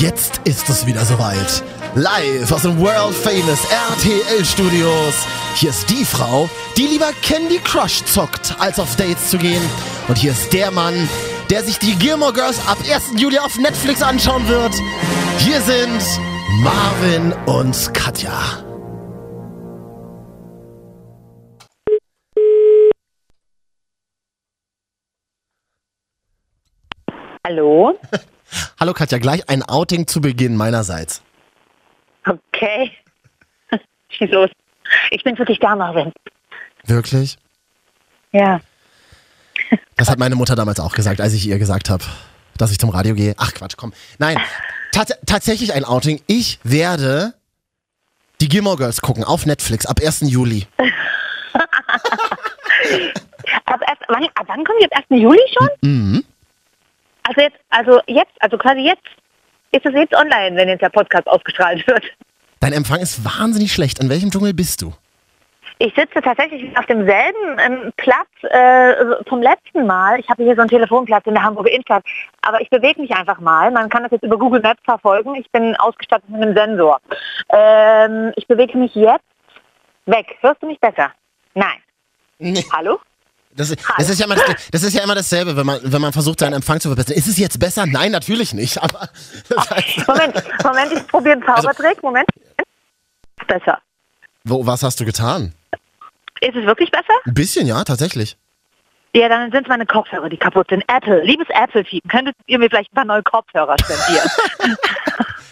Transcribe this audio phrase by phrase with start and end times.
[0.00, 1.62] Jetzt ist es wieder soweit.
[1.94, 5.26] Live aus den World Famous RTL Studios.
[5.56, 9.62] Hier ist die Frau, die lieber Candy Crush zockt, als auf Dates zu gehen.
[10.08, 11.06] Und hier ist der Mann,
[11.50, 13.20] der sich die Gilmore Girls ab 1.
[13.20, 14.72] Juli auf Netflix anschauen wird.
[15.36, 16.02] Hier sind
[16.62, 18.64] Marvin und Katja.
[27.46, 27.98] Hallo?
[28.78, 31.22] Hallo Katja, gleich ein Outing zu Beginn meinerseits.
[32.26, 32.92] Okay.
[34.08, 34.50] Schieß los.
[35.10, 36.12] Ich bin wirklich da, Marvin.
[36.84, 37.36] Wirklich?
[38.32, 38.60] Ja.
[39.96, 42.04] Das hat meine Mutter damals auch gesagt, als ich ihr gesagt habe,
[42.56, 43.34] dass ich zum Radio gehe.
[43.36, 43.92] Ach Quatsch, komm.
[44.18, 44.38] Nein,
[44.92, 46.22] tats tatsächlich ein Outing.
[46.26, 47.34] Ich werde
[48.40, 50.22] die Gilmore Girls gucken auf Netflix ab 1.
[50.22, 50.66] Juli.
[53.66, 54.92] Ab, erst, wann, ab wann kommen die?
[54.92, 55.20] Ab 1.
[55.20, 55.68] Juli schon?
[55.82, 56.24] Mhm.
[57.30, 59.06] Also jetzt, also jetzt, also quasi jetzt.
[59.72, 62.04] Ist es jetzt online, wenn jetzt der Podcast ausgestrahlt wird?
[62.58, 64.00] Dein Empfang ist wahnsinnig schlecht.
[64.00, 64.92] An welchem Dschungel bist du?
[65.78, 70.18] Ich sitze tatsächlich auf demselben ähm, Platz äh, vom letzten Mal.
[70.18, 72.04] Ich habe hier so einen Telefonplatz in der Hamburger Innenstadt.
[72.42, 73.70] Aber ich bewege mich einfach mal.
[73.70, 75.36] Man kann das jetzt über Google Maps verfolgen.
[75.36, 77.00] Ich bin ausgestattet mit einem Sensor.
[77.50, 79.24] Ähm, ich bewege mich jetzt
[80.06, 80.36] weg.
[80.40, 81.12] Hörst du mich besser?
[81.54, 81.78] Nein.
[82.38, 82.64] Nee.
[82.72, 82.98] Hallo?
[83.56, 84.36] Das, ist- das, ist ja immer,
[84.70, 87.16] das, ist ja immer dasselbe, wenn man, wenn man versucht, seinen Empfang zu verbessern.
[87.16, 87.84] Ist es jetzt besser?
[87.86, 88.80] Nein, natürlich nicht.
[88.82, 89.08] Aber
[89.48, 92.02] das heißt, Moment, Moment, ich probiere einen Zaubertrick.
[92.02, 92.28] Moment.
[93.46, 93.78] Besser.
[94.44, 95.52] wo, was hast du getan?
[96.40, 97.12] Ist es wirklich besser?
[97.26, 98.36] Ein bisschen, ja, tatsächlich.
[99.12, 100.84] Ja, dann sind es meine Kopfhörer, die kaputt sind.
[100.86, 104.30] Apple, liebes Apple-Team, könntet ihr mir vielleicht ein paar neue Kopfhörer spendieren?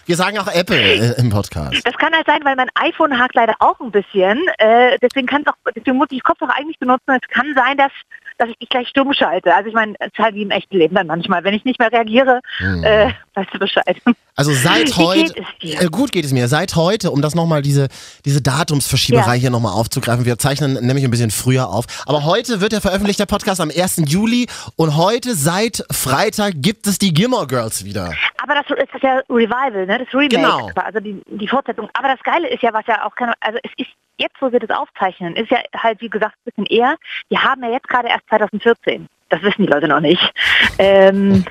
[0.09, 1.87] Wir sagen auch Apple äh, im Podcast.
[1.87, 4.41] das kann halt sein, weil mein iPhone hakt leider auch ein bisschen.
[4.57, 7.11] Äh, deswegen kann es auch, deswegen muss ich Kopfhörer eigentlich benutzen.
[7.11, 7.93] Es kann sein, dass,
[8.39, 9.55] dass ich dich gleich stumm schalte.
[9.55, 11.45] Also ich meine, es ist halt wie im echten Leben dann manchmal.
[11.45, 12.41] Wenn ich nicht mehr reagiere,
[12.83, 13.97] äh, weißt du Bescheid.
[14.37, 17.89] Also seit heute, geht äh, gut geht es mir, seit heute, um das nochmal, diese,
[18.25, 19.41] diese Datumsverschieberei Ja.
[19.41, 23.19] hier nochmal aufzugreifen, wir zeichnen nämlich ein bisschen früher auf, aber heute wird der veröffentlicht,
[23.21, 24.03] der Podcast am 1.
[24.07, 24.47] Juli
[24.77, 28.13] und heute, seit Freitag, gibt es die Gilmore Girls wieder.
[28.43, 29.99] Aber das ist das ja Revival, ne?
[29.99, 30.71] Das Remake, Genau.
[30.77, 31.89] also die, die Fortsetzung.
[31.93, 34.61] Aber das Geile ist ja, was ja auch keine, also es ist jetzt, wo wir
[34.61, 36.97] das aufzeichnen, ist ja halt wie gesagt ein bisschen eher.
[37.29, 39.09] Wir haben ja jetzt gerade erst 2014.
[39.31, 40.23] Das wissen die Leute noch nicht.
[40.81, 41.45] Ähm,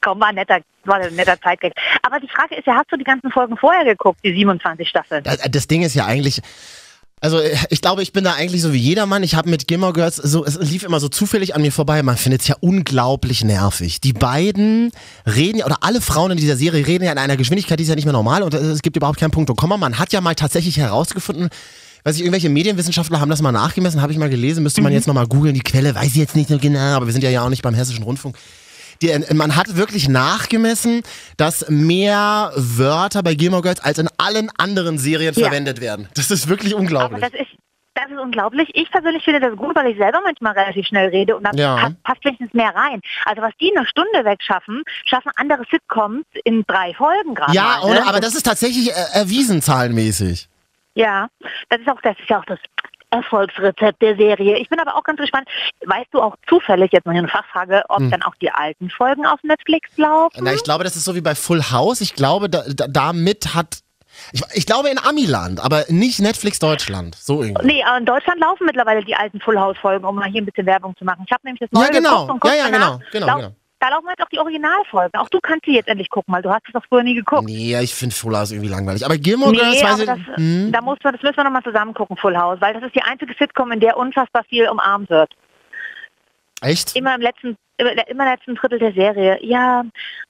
[0.00, 1.72] komm, war ein netter, war ein netter Zeitgag.
[2.02, 5.22] Aber die Frage ist ja, hast du die ganzen Folgen vorher geguckt, die 27 Staffeln?
[5.22, 6.40] Das, das Ding ist ja eigentlich,
[7.24, 9.22] also äh, ich glaube, ich bin da eigentlich so wie jedermann.
[9.22, 12.02] Ich habe mit Gilmore Girls, so, es lief immer so zufällig an mir vorbei.
[12.02, 14.00] Man findet es ja unglaublich nervig.
[14.02, 14.92] Die beiden
[15.26, 17.88] reden ja, oder alle Frauen in dieser Serie reden ja in einer Geschwindigkeit, die ist
[17.88, 19.78] ja nicht mehr normal und es gibt überhaupt keinen Punkt und Komma.
[19.78, 21.48] Man hat ja mal tatsächlich herausgefunden,
[22.04, 25.06] weiß ich, irgendwelche Medienwissenschaftler haben das mal nachgemessen, habe ich mal gelesen, müsste man jetzt
[25.06, 27.42] nochmal googeln, die Quelle weiß ich jetzt nicht so genau, aber wir sind ja ja
[27.42, 28.36] auch nicht beim Hessischen Rundfunk.
[29.02, 31.02] Die, äh, man hat wirklich nachgemessen,
[31.36, 35.44] dass mehr Wörter bei Gilmore Girls als in allen anderen Serien Ja.
[35.48, 36.08] verwendet werden.
[36.14, 37.20] Das ist wirklich Aber unglaublich.
[37.20, 37.50] das ist,
[37.94, 38.68] das ist unglaublich.
[38.74, 41.76] Ich persönlich finde das gut, weil ich selber manchmal relativ schnell rede und dann Ja.
[41.76, 43.00] passt, passt wenigstens mehr rein.
[43.24, 47.52] Also was die in einer Stunde wegschaffen, schaffen andere Sitcoms in drei Folgen gerade.
[47.54, 48.06] Ja, mal, oder, ne?
[48.08, 50.48] aber das ist tatsächlich äh, erwiesen zahlenmäßig.
[50.96, 51.28] Ja,
[51.70, 52.58] das ist auch das ist ja auch das
[53.14, 54.58] Erfolgsrezept der Serie.
[54.58, 55.48] Ich bin aber auch ganz gespannt.
[55.84, 59.42] Weißt du auch zufällig, jetzt mal eine Fachfrage, ob dann auch die alten Folgen auf
[59.42, 60.36] Netflix laufen?
[60.36, 60.44] Hm.
[60.44, 62.00] Na, ich glaube, das ist so wie bei Full House.
[62.00, 63.78] Ich glaube, da, da, damit hat.
[64.32, 67.16] Ich, ich glaube in Amiland, aber nicht Netflix Deutschland.
[67.16, 67.66] So irgendwie.
[67.66, 70.46] Nee, aber in Deutschland laufen mittlerweile die alten Full House Folgen, um mal hier ein
[70.46, 71.24] bisschen Werbung zu machen.
[71.26, 72.38] Ich habe nämlich das neue Ja, genau.
[72.44, 73.54] Ja, ja, genau, genau, genau.
[73.84, 75.20] Da laufen jetzt auch die Originalfolgen.
[75.20, 77.44] Auch du kannst sie jetzt endlich gucken, weil du hast es doch früher nie geguckt.
[77.44, 79.04] Nee, ich finde Full House irgendwie langweilig.
[79.04, 80.26] Aber Gilmore Girls, Nee, weiß aber ich.
[80.26, 80.72] das, hm?
[80.72, 83.02] da muss man, das müssen wir nochmal zusammen gucken, Full House, weil das ist die
[83.02, 85.34] einzige Sitcom, in der unfassbar viel umarmt wird.
[86.62, 86.96] Echt?
[86.96, 89.38] Immer im letzten, immer, immer im letzten Drittel der Serie.
[89.42, 89.84] Ja,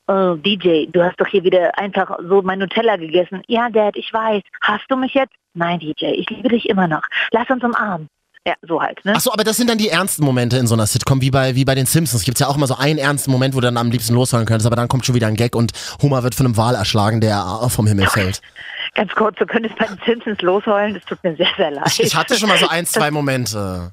[0.08, 3.42] oh, DJ, du hast doch hier wieder einfach so mein Nutella gegessen.
[3.46, 4.42] Ja, Dad, ich weiß.
[4.62, 5.32] Hast du mich jetzt?
[5.52, 7.02] Nein, DJ, ich liebe dich immer noch.
[7.30, 8.08] Lass uns umarmen.
[8.46, 9.14] Ja, so halt, ne?
[9.16, 11.54] Ach so, aber das sind dann die ernsten Momente in so einer Sitcom, wie bei,
[11.54, 12.24] wie bei den Simpsons.
[12.24, 14.66] Gibt ja auch immer so einen ernsten Moment, wo du dann am liebsten loshören könntest,
[14.66, 15.72] aber dann kommt schon wieder ein Gag und
[16.02, 18.42] Homer wird von einem Wal erschlagen, der vom Himmel fällt.
[18.94, 20.94] Ganz kurz, du könntest bei den Simpsons losheulen.
[20.94, 21.86] Das tut mir sehr, sehr leid.
[21.86, 23.92] Ich, ich hatte schon mal so ein, zwei Momente.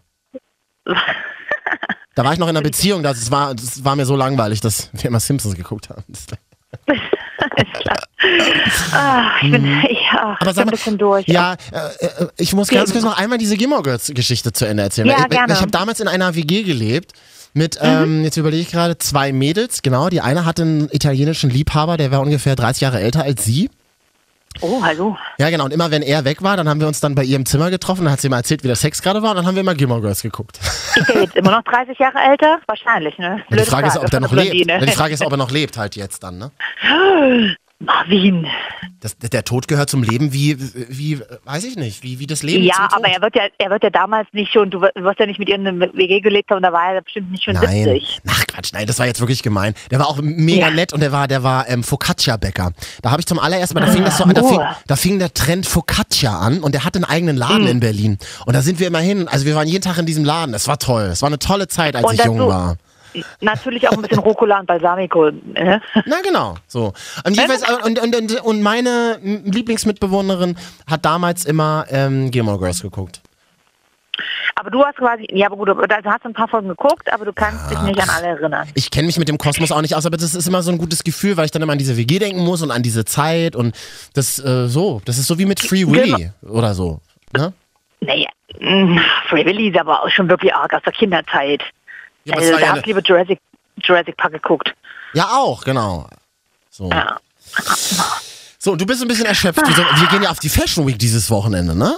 [2.14, 4.90] Da war ich noch in einer Beziehung, das war, das war mir so langweilig, dass
[4.94, 6.04] wir immer Simpsons geguckt haben.
[6.12, 6.38] Ist
[7.74, 7.98] klar.
[8.94, 11.28] Ah, ich bin, ich, ah, Aber ich bin ein mal, bisschen durch.
[11.28, 14.84] ja, äh, äh, ich muss ganz kurz noch einmal diese Gilmore Girls Geschichte zu Ende
[14.84, 15.08] erzählen.
[15.08, 15.54] Ja, ich gerne.
[15.54, 17.14] ich habe damals in einer WG gelebt
[17.54, 17.88] mit, Mhm.
[17.88, 20.10] ähm, jetzt überlege ich gerade, zwei Mädels, genau.
[20.10, 23.70] Die eine hatte einen italienischen Liebhaber, der war ungefähr 30 Jahre älter als sie.
[24.60, 25.18] Oh, hallo.
[25.38, 25.64] Ja, genau.
[25.64, 27.70] Und immer wenn er weg war, dann haben wir uns dann bei ihr im Zimmer
[27.70, 29.62] getroffen, dann hat sie mal erzählt, wie der Sex gerade war und dann haben wir
[29.62, 30.60] immer Gilmore Girls geguckt.
[30.96, 32.60] Ist er jetzt immer noch 30 Jahre älter?
[32.68, 33.36] Wahrscheinlich, ne?
[33.36, 34.70] Und die Blöde Frage ist, ob von noch lebt.
[34.70, 36.52] Ja, Die Frage ist, ob er noch lebt halt jetzt dann, ne?
[37.86, 38.48] Marvin.
[39.00, 42.64] Das, der Tod gehört zum Leben wie, wie, weiß ich nicht, wie, wie das Leben
[42.64, 45.40] Ja, aber er wird ja, er wird ja damals nicht schon, du wirst ja nicht
[45.40, 48.20] mit ihr in eine WG gelebt haben, da war er bestimmt nicht schon Nein, 70.
[48.30, 49.74] ach Quatsch, nein, das war jetzt wirklich gemein.
[49.90, 50.72] Der war auch mega Ja.
[50.72, 52.74] nett und der war, der war ähm, Focaccia-Bäcker.
[53.02, 54.48] Da habe ich zum allerersten Mal, da fing, das so, da, Oh.
[54.48, 57.68] fing, da fing der Trend Focaccia an und der hatte einen eigenen Laden Mhm.
[57.68, 58.18] in Berlin.
[58.46, 60.54] Und da sind wir immer hin, also wir waren jeden Tag in diesem Laden.
[60.54, 62.78] Es war toll, es war eine tolle Zeit, als Und ich jung war.
[63.40, 65.32] Natürlich auch ein bisschen Rucola und Balsamico.
[65.32, 65.82] Ne?
[66.06, 66.94] Na genau, so.
[67.26, 70.58] Und, jedenfalls, und, und, und, meine Lieblingsmitbewohnerin
[70.90, 73.22] hat damals immer ähm, Gilmore Girls geguckt.
[74.56, 77.26] Aber du hast quasi, ja, aber gut, also hast du ein paar Folgen geguckt, aber
[77.26, 78.68] du kannst dich nicht an alle erinnern.
[78.76, 80.78] Ich kenne mich mit dem Kosmos auch nicht aus, aber das ist immer so ein
[80.78, 83.56] gutes Gefühl, weil ich dann immer an diese WG denken muss und an diese Zeit
[83.56, 83.76] und
[84.14, 85.02] das äh, so.
[85.06, 87.00] Das ist so wie mit Free Willy oder so.
[87.36, 87.54] Ne?
[88.02, 88.30] Naja,
[88.60, 91.64] mh, Free Willy ist aber auch schon wirklich arg aus der Kinderzeit.
[92.26, 93.40] Ja, aber also, da ja, du eine, lieber Jurassic,
[93.78, 94.74] Jurassic Park geguckt.
[95.14, 96.08] ja auch, genau.
[96.70, 96.90] So.
[96.90, 97.18] Ja.
[98.58, 99.62] so, und du bist ein bisschen erschöpft.
[99.66, 101.98] Wir gehen ja auf die Fashion Week dieses Wochenende, ne?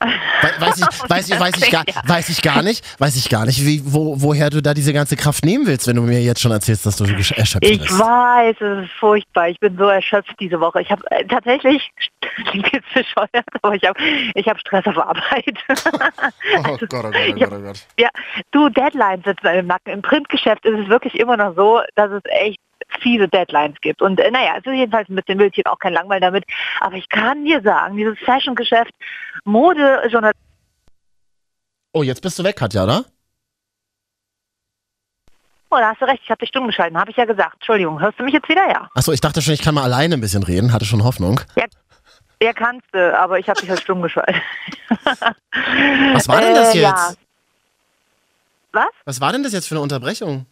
[0.00, 3.44] We- Weiß ich, weiß, ich, weiß, ich gar, weiß ich gar nicht, weiß ich gar
[3.46, 6.40] nicht, wie, wo, woher du da diese ganze Kraft nehmen willst, wenn du mir jetzt
[6.40, 7.98] schon erzählst, dass du erschöpft Ich bist.
[7.98, 9.48] weiß, es ist furchtbar.
[9.48, 10.80] Ich bin so erschöpft diese Woche.
[10.82, 11.90] Ich habe äh, tatsächlich,
[12.50, 13.98] klingt jetzt bescheuert, aber ich habe
[14.34, 15.58] ich hab Stress auf Arbeit.
[16.56, 17.86] Oh Gott, oh Gott, oh Ich Gott, hab- oh Gott.
[17.98, 18.08] ja,
[18.52, 19.92] du, Deadlines sitzen im Nacken.
[19.92, 22.58] Im Printgeschäft ist es wirklich immer noch so, dass es echt
[23.00, 24.02] fiese Deadlines gibt.
[24.02, 26.44] Und äh, naja, es ist jedenfalls mit den Bildchen auch kein Langweil damit.
[26.80, 28.92] Aber ich kann dir sagen, dieses Fashion-Geschäft,
[29.44, 30.32] Mode, Journal
[31.92, 33.04] Oh, jetzt bist du weg, Katja, oder?
[35.70, 37.54] Oh, da hast du recht, ich habe dich stumm geschalten, habe ich ja gesagt.
[37.54, 38.66] Entschuldigung, hörst du mich jetzt wieder?
[38.68, 38.88] Ja.
[38.94, 41.40] Achso, ich dachte schon, ich kann mal alleine ein bisschen reden, hatte schon Hoffnung.
[42.42, 44.36] Ja, kannst du, aber ich habe dich halt stumm geschaltet.
[46.14, 46.82] Was war denn das Äh, jetzt?
[46.82, 47.12] ja.
[48.72, 48.88] Was?
[49.04, 50.46] Was war denn das jetzt für eine Unterbrechung?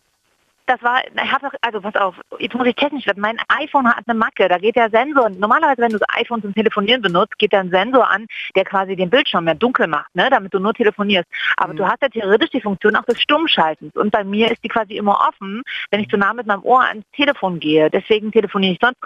[0.69, 3.21] Das war, ich habe doch, also pass auf, jetzt muss ich technisch werden.
[3.21, 6.53] Mein iPhone hat eine Macke, da geht der Sensor, normalerweise wenn du das iPhone zum
[6.55, 8.27] Telefonieren benutzt, geht da ein Sensor an,
[8.57, 11.29] der quasi den Bildschirm mehr dunkel macht, ne, damit du nur telefonierst.
[11.57, 11.77] Aber Mhm.
[11.77, 14.97] du hast ja theoretisch die Funktion auch des Stummschaltens und bei mir ist die quasi
[14.97, 17.89] immer offen, wenn ich zu nah mit meinem Ohr ans Telefon gehe.
[17.89, 18.99] Deswegen telefoniere ich sonst,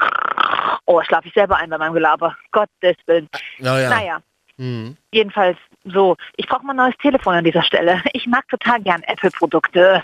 [0.87, 2.37] oh, schlafe ich selber ein bei meinem Gelaber.
[2.53, 3.29] Gottes Willen.
[3.59, 3.91] Ja, ja.
[3.91, 4.19] Naja.
[4.57, 4.97] Mhm.
[5.13, 6.17] Jedenfalls so.
[6.37, 8.03] Ich brauche mal ein neues Telefon an dieser Stelle.
[8.13, 10.03] Ich mag total gern Apple-Produkte.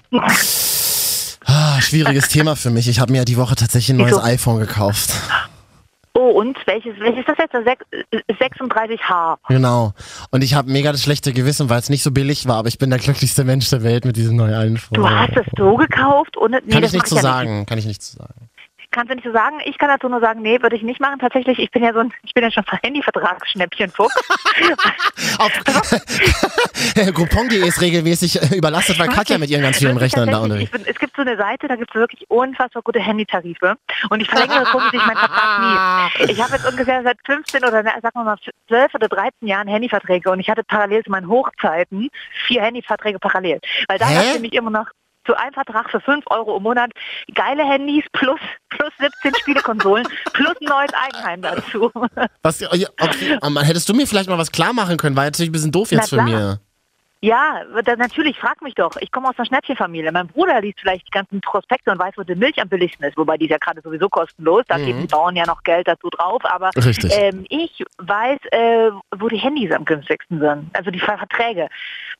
[1.46, 2.88] Ah, schwieriges Thema für mich.
[2.88, 5.10] Ich habe mir ja die Woche tatsächlich ein neues iPhone gekauft.
[6.18, 7.52] Oh, und welches, welches ist das jetzt?
[7.54, 9.36] Das sech- äh, 36H.
[9.48, 9.92] Genau.
[10.30, 12.78] Und ich habe mega das schlechte Gewissen, weil es nicht so billig war, aber ich
[12.78, 14.94] bin der glücklichste Mensch der Welt mit diesem neuen iPhone.
[14.94, 16.36] Du hast es so gekauft?
[16.38, 17.66] Ohne, nee, Kann ich nicht mach so ja sagen.
[17.66, 18.48] Kann ich nicht so sagen.
[18.96, 19.58] Kannst du nicht so sagen?
[19.66, 21.18] Ich kann dazu nur sagen, nee, würde ich nicht machen.
[21.18, 24.14] Tatsächlich, ich bin ja so ein, ich bin ja schon Handyvertragsschnäppchenfuchs.
[25.38, 25.52] Auf
[27.14, 30.70] Groupon.de ist regelmäßig äh, überlastet, weil Katja mit ihren ganz vielen Wirklich, Rechnern da unterwegs
[30.70, 33.74] bin, Es gibt so eine Seite, da gibt es wirklich unfassbar gute Handytarife.
[34.08, 36.32] Und ich verlängere gucke ich meinen Vertrag nie.
[36.32, 38.38] Ich habe jetzt ungefähr seit 15 oder sagen wir mal
[38.68, 42.08] 12 oder 13 Jahren Handyverträge und ich hatte parallel zu meinen Hochzeiten
[42.46, 43.60] vier Handyverträge parallel.
[43.88, 44.86] Weil da hast du mich immer noch
[45.26, 46.90] zu einem Vertrag für 5 Euro im Monat
[47.34, 48.40] geile Handys plus,
[48.70, 51.90] plus 17 Spielekonsolen plus ein neues Eigenheim dazu.
[52.42, 52.86] Was, okay,
[53.64, 55.16] hättest du mir vielleicht mal was klar machen können?
[55.16, 56.60] War natürlich ein bisschen doof jetzt für mir.
[57.22, 58.94] Ja, da, natürlich, frag mich doch.
[59.00, 60.12] Ich komme aus einer Schnäppchenfamilie.
[60.12, 63.16] Mein Bruder liest vielleicht die ganzen Prospekte und weiß, wo die Milch am billigsten ist,
[63.16, 64.64] wobei die ist ja gerade sowieso kostenlos.
[64.68, 64.84] Da Mhm.
[64.86, 66.42] geben die Bauern ja noch Geld dazu drauf.
[66.44, 66.70] Aber
[67.10, 70.70] ähm, ich weiß, äh, wo die Handys am günstigsten sind.
[70.74, 71.68] Also die Ver- Verträge.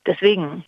[0.05, 0.65] Deswegen.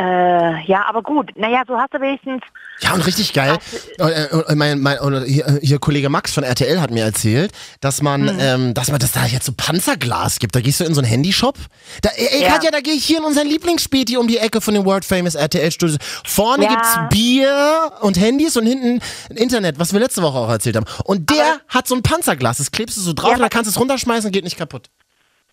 [0.00, 1.30] Äh, ja, aber gut.
[1.36, 2.40] Naja, so hast du wenigstens.
[2.80, 3.58] Ja, und richtig geil.
[3.98, 7.52] Und, äh, und mein, mein, und hier, hier Kollege Max von RTL hat mir erzählt,
[7.80, 8.36] dass man, Hm.
[8.40, 10.56] ähm, dass man das da jetzt so Panzerglas gibt.
[10.56, 11.56] Da gehst du in so einen Handyshop.
[12.02, 12.52] Da, ey, Ja.
[12.54, 15.34] Katja, da gehe ich hier in unseren Lieblingsspäti um die Ecke von den World Famous
[15.34, 15.98] RTL Studios.
[16.24, 16.70] Vorne Ja.
[16.70, 19.00] gibt's Bier und Handys und hinten
[19.36, 20.86] Internet, was wir letzte Woche auch erzählt haben.
[21.04, 22.56] Und der hat so ein Panzerglas.
[22.58, 24.56] Das klebst du so drauf Ja, und dann kannst du es runterschmeißen und geht nicht
[24.56, 24.88] kaputt.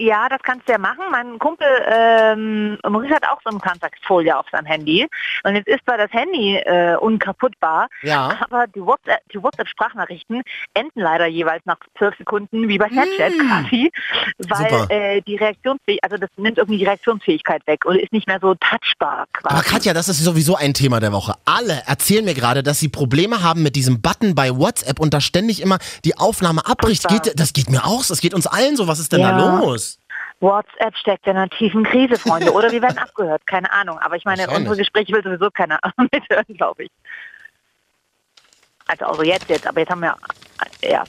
[0.01, 1.03] Ja, das kannst du ja machen.
[1.12, 5.08] Mein Kumpel ähm, Maurice hat auch so eine Kontaktfolie auf seinem Handy.
[5.43, 8.36] Und jetzt ist zwar das Handy äh, unkaputtbar, Ja.
[8.50, 10.41] aber die WhatsApp, WhatsApp-Sprachnachrichten
[10.74, 13.91] enden leider jeweils nach zwölf Sekunden, wie bei Snapchat quasi,
[14.39, 18.39] weil äh, die Reaktionsfähigkeit, also das nimmt irgendwie die Reaktionsfähigkeit weg und ist nicht mehr
[18.41, 19.55] so touchbar quasi.
[19.55, 21.36] Aber Katja, das ist sowieso ein Thema der Woche.
[21.46, 25.22] Alle erzählen mir gerade, dass sie Probleme haben mit diesem Button bei WhatsApp und da
[25.22, 27.08] ständig immer die Aufnahme abbricht.
[27.08, 28.03] Geht, das geht mir auch.
[28.05, 28.88] Das geht uns allen so.
[28.88, 29.38] Was ist denn Ja.
[29.38, 29.90] da los?
[30.41, 32.51] WhatsApp steckt in einer tiefen Krise, Freunde.
[32.51, 33.98] Oder wir werden abgehört, keine Ahnung.
[34.00, 36.91] Aber ich meine, unsere Gespräche will sowieso keiner mithören, glaube ich.
[38.88, 39.65] Also, also jetzt, jetzt.
[39.67, 40.15] Aber jetzt haben wir,
[40.81, 41.03] ja.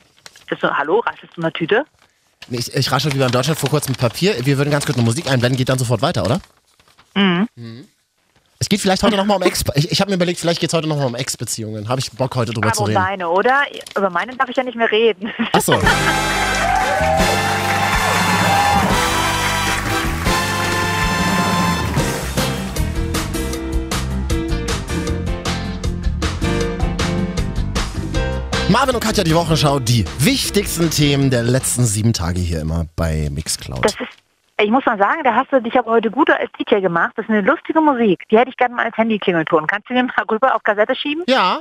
[0.48, 1.84] Bist du, hallo, raschest du eine Tüte?
[2.48, 4.34] Nee, Ich, ich rasche wie beim Deutschland vor kurzem Papier.
[4.44, 6.40] Wir würden ganz kurz eine Musik einblenden, geht dann sofort weiter, oder?
[7.14, 7.48] Mhm.
[8.58, 9.64] Es geht vielleicht heute nochmal um Ex.
[9.74, 11.88] Ich, ich habe mir überlegt, vielleicht geht es heute nochmal um Ex-Beziehungen.
[11.88, 13.02] Habe ich Bock, heute drüber Aber zu um reden.
[13.02, 13.62] deine, oder?
[13.96, 15.32] Über meine darf ich ja nicht mehr reden.
[15.52, 15.80] Achso.
[28.72, 33.28] Marvin und Katja, die Wochenschau, die wichtigsten Themen der letzten sieben Tage hier immer bei
[33.30, 33.84] Mixcloud.
[33.84, 34.08] Das ist,
[34.58, 37.12] ich muss mal sagen, da hast du dich aber heute gut als DJ gemacht.
[37.16, 38.22] Das ist eine lustige Musik.
[38.30, 39.66] Die hätte ich gerne mal als Handy-Klingelton.
[39.66, 41.22] Kannst du mir mal rüber auf Kassette schieben?
[41.28, 41.60] Ja,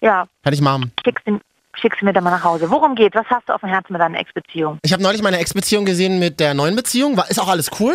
[0.00, 0.92] Ja, kann ich machen.
[1.04, 1.38] schickst du,
[1.74, 2.70] schickst du mir dann mal nach Hause.
[2.70, 3.14] Worum geht's?
[3.14, 4.78] Was hast du auf dem Herzen mit deiner Ex-Beziehung?
[4.82, 7.18] Ich habe neulich meine Ex-Beziehung gesehen mit der neuen Beziehung.
[7.18, 7.94] War, ist auch alles cool.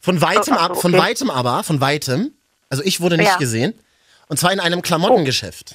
[0.00, 1.02] Von weitem, Oh, ach so, ab, von okay.
[1.02, 2.30] weitem aber, von weitem.
[2.70, 3.36] Also ich wurde nicht Ja.
[3.36, 3.74] gesehen.
[4.28, 5.74] Und zwar in einem Klamottengeschäft.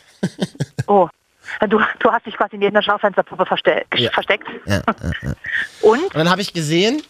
[0.88, 1.10] Oh,
[1.70, 4.12] du, du hast dich quasi neben der Schaufensterpuppe verste Ja.
[4.12, 4.48] versteckt.
[4.66, 4.82] Ja, ja.
[5.82, 6.04] Und?
[6.04, 7.02] Und dann habe ich gesehen,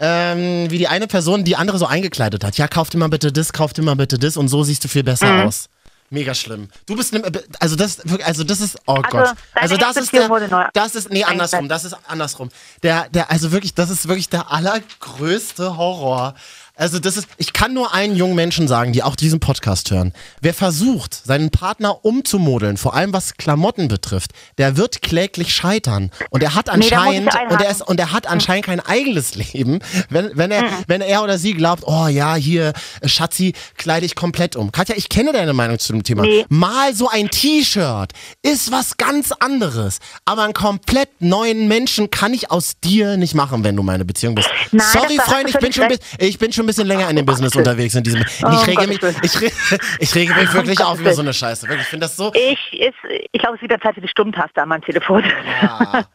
[0.00, 2.56] ähm, wie die eine Person die andere so eingekleidet hat.
[2.56, 4.88] Ja, kauf dir mal bitte das, kauf dir mal bitte das und so siehst du
[4.88, 5.46] viel besser Mhm.
[5.48, 5.68] aus.
[6.10, 6.68] Mega schlimm.
[6.86, 7.20] Du bist ne,
[7.60, 9.12] also das also das ist oh Gott.
[9.12, 12.48] deine Also das ist der das ist nee andersrum, das ist andersrum.
[12.82, 16.34] Der der also wirklich das ist wirklich der allergrößte Horror.
[16.78, 20.12] Also das ist ich kann nur einen jungen Menschen sagen, die auch diesen Podcast hören.
[20.40, 26.42] Wer versucht, seinen Partner umzumodeln, vor allem was Klamotten betrifft, der wird kläglich scheitern und
[26.42, 30.30] er hat Nee, anscheinend und er ist und er hat anscheinend kein eigenes Leben, wenn,
[30.34, 34.54] wenn, er, wenn er oder sie glaubt, oh ja, hier, äh, Schatzi, kleide ich komplett
[34.54, 34.70] um.
[34.70, 36.22] Katja, ich kenne deine Meinung zu dem Thema.
[36.22, 36.46] Nee.
[36.48, 39.98] Mal so ein T-Shirt ist was ganz anderes.
[40.24, 44.36] Aber einen komplett neuen Menschen kann ich aus dir nicht machen, wenn du meine Beziehung
[44.36, 44.48] bist.
[44.70, 47.66] Nein, Sorry, Freund, ich bin, schon, ich bin schon bisschen länger in dem Business Willen.
[47.66, 47.94] unterwegs.
[47.94, 49.50] In diesem, Oh, ich, rege mich, ich, re,
[49.98, 51.66] ich rege mich wirklich Um auf über so eine Scheiße.
[51.66, 52.32] Wirklich, ich finde das so.
[52.34, 52.94] Ich, ist,
[53.32, 55.24] ich glaube, es ist wieder Zeit für die Stummtaste an meinem Telefon.
[55.62, 56.04] Ja.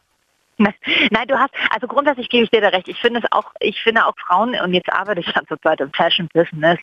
[0.56, 2.86] Nein, du hast, also grundsätzlich gebe ich dir da recht.
[2.86, 5.92] Ich finde es auch, ich finde auch Frauen, und jetzt arbeite ich ja zurzeit im
[5.92, 6.78] Fashion Business,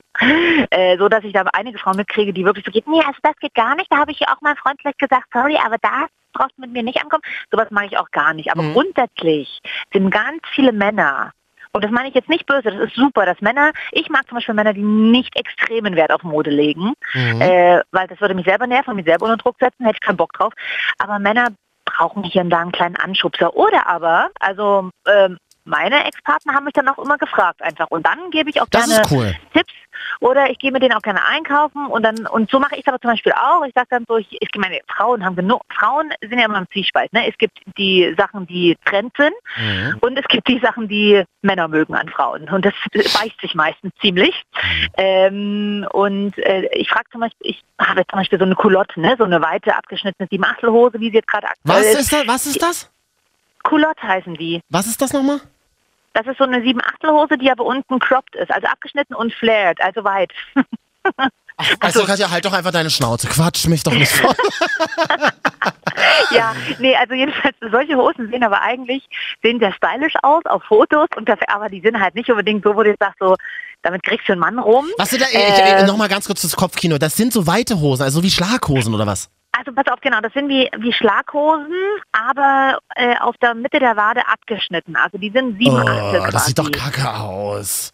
[0.71, 3.35] äh, so dass ich da einige Frauen mitkriege, die wirklich so geht, nee, also das
[3.39, 3.87] geht gar nicht.
[3.89, 6.73] Da habe ich ja auch meinem Freund vielleicht gesagt, sorry, aber da brauchst du mit
[6.73, 7.23] mir nicht ankommen.
[7.49, 8.51] Sowas mache ich auch gar nicht.
[8.51, 8.73] Aber Mhm.
[8.73, 9.59] grundsätzlich
[9.93, 11.31] sind ganz viele Männer,
[11.73, 14.35] und das meine ich jetzt nicht böse, das ist super, dass Männer, ich mag zum
[14.35, 17.41] Beispiel Männer, die nicht extremen Wert auf Mode legen, Mhm.
[17.41, 20.05] äh, weil das würde mich selber nerven und mich selber unter Druck setzen, hätte ich
[20.05, 20.53] keinen Bock drauf.
[20.97, 21.47] Aber Männer
[21.85, 23.55] brauchen hier und da einen kleinen Anschubser.
[23.55, 27.87] Oder aber, also ähm, meine Ex-Partner haben mich dann auch immer gefragt einfach.
[27.89, 29.35] Und dann gebe ich auch Das gerne cool.
[29.53, 29.73] Tipps
[30.19, 32.87] oder ich gehe mit denen auch gerne einkaufen und dann und so mache ich es
[32.87, 33.63] aber zum Beispiel auch.
[33.65, 36.67] Ich sage dann so, ich, ich meine, Frauen haben genug, Frauen sind ja immer im
[36.71, 37.11] Zwiespalt.
[37.13, 37.27] Ne?
[37.29, 39.97] Es gibt die Sachen, die Trend sind Mhm.
[40.01, 42.49] und es gibt die Sachen, die Männer mögen an Frauen.
[42.49, 44.43] Und das beißt sich meistens ziemlich.
[44.97, 48.99] Ähm, und äh, ich frage zum Beispiel, ich habe jetzt zum Beispiel so eine Culotte,
[48.99, 49.15] ne?
[49.17, 51.99] so eine weite abgeschnittene Siebenachtelhose, wie sie jetzt gerade aktuell Was ist.
[52.01, 52.27] ist das?
[52.27, 52.91] Was ist das?
[53.63, 54.61] Culotte heißen die.
[54.69, 55.39] Was ist das nochmal?
[56.13, 60.03] Das ist so eine Siebenachtelhose, die aber unten cropped ist, also abgeschnitten und flared, also
[60.03, 60.31] weit.
[61.79, 63.27] Also Katja, halt doch einfach deine Schnauze.
[63.27, 64.33] Quatsch mich doch nicht voll.
[66.31, 69.07] ja, nee, also jedenfalls solche Hosen sehen aber eigentlich
[69.43, 72.75] sehen sehr stylisch aus auf Fotos und das, aber die sind halt nicht unbedingt so,
[72.75, 73.35] wo du sagst so,
[73.83, 74.85] damit kriegst du einen Mann rum.
[74.97, 75.27] Was sind da?
[75.27, 76.97] Äh, ich, Nochmal ganz kurz das Kopfkino.
[76.97, 79.29] Das sind so weite Hosen, also wie Schlaghosen oder was?
[79.63, 81.71] Also pass auf, genau, das sind wie, wie Schlaghosen,
[82.13, 84.95] aber äh, auf der Mitte der Wade abgeschnitten.
[84.95, 86.31] Also die sind sieben Achtel Oh, quasi.
[86.31, 87.93] das sieht doch kacke aus.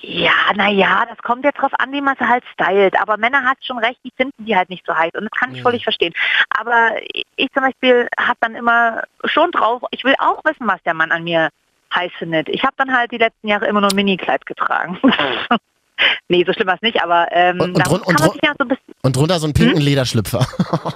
[0.00, 3.00] Ja, naja, das kommt jetzt drauf an, wie man es halt stylt.
[3.00, 5.12] Aber Männer hast schon recht, die finden die halt nicht so heiß.
[5.14, 5.62] Und das kann ich Ja.
[5.62, 6.14] völlig verstehen.
[6.50, 6.96] Aber
[7.36, 11.12] ich zum Beispiel habe dann immer schon drauf, ich will auch wissen, was der Mann
[11.12, 11.50] an mir
[11.94, 12.48] heiß findet.
[12.48, 14.98] Ich habe dann halt die letzten Jahre immer nur ein Minikleid getragen.
[16.28, 19.46] nee, so schlimm war es nicht, aber ähm, Und- drun- drun- ja so drunter so
[19.46, 19.64] einen Hm?
[19.66, 20.46] pinken Lederschlüpfer.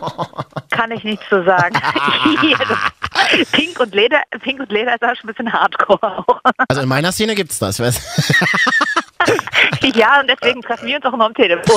[0.71, 1.77] kann ich nichts zu sagen.
[2.43, 6.41] Ja, das- Pink und Leder, Pink und Leder ist auch schon ein bisschen hardcore auch.
[6.69, 7.79] Also in meiner Szene gibt's das.
[7.79, 8.33] Ich weiß.
[9.95, 11.77] ja, und deswegen treffen wir uns auch immer am Telefon.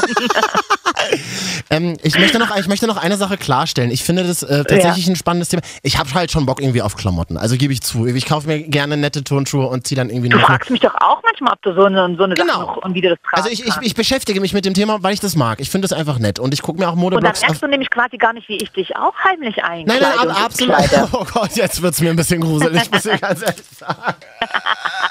[1.70, 3.92] Ähm, ich, möchte noch, ich möchte noch eine Sache klarstellen.
[3.92, 5.62] Ich finde das äh, tatsächlich ein spannendes Thema.
[5.84, 7.38] Ich habe halt schon Bock irgendwie auf Klamotten.
[7.38, 8.06] Also gebe ich zu.
[8.08, 11.15] Ich kaufe mir gerne nette Turnschuhe und ziehe dann irgendwie Du fragst mich doch auch
[11.42, 12.54] manchmal, ob du so eine, so eine Genau.
[12.54, 14.74] Sache noch und wie du das tragen Also ich, ich, ich beschäftige mich mit dem
[14.74, 15.60] Thema, weil ich das mag.
[15.60, 16.40] Ich finde das einfach nett.
[16.40, 17.48] Und ich gucke mir auch und dann Modeblogs auf.
[17.48, 20.02] merkst du nämlich quasi gar nicht, wie ich dich auch heimlich Nein, einkleide.
[20.04, 20.76] nein, ab, und absolut.
[21.14, 24.14] Oh Gott, jetzt wird's mir ein bisschen gruselig, muss ich ganz ehrlich sagen.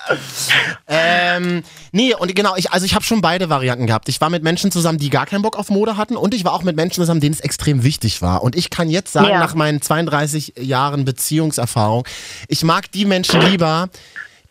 [0.88, 1.62] ähm,
[1.92, 4.08] nee, und genau, ich, also ich habe schon beide Varianten gehabt.
[4.08, 6.52] Ich war mit Menschen zusammen, die gar keinen Bock auf Mode hatten und ich war
[6.52, 8.42] auch mit Menschen zusammen, denen es extrem wichtig war.
[8.42, 9.38] Und ich kann jetzt sagen, Ja.
[9.38, 12.06] nach meinen 32 Jahren Beziehungserfahrung,
[12.48, 13.88] ich mag die Menschen lieber,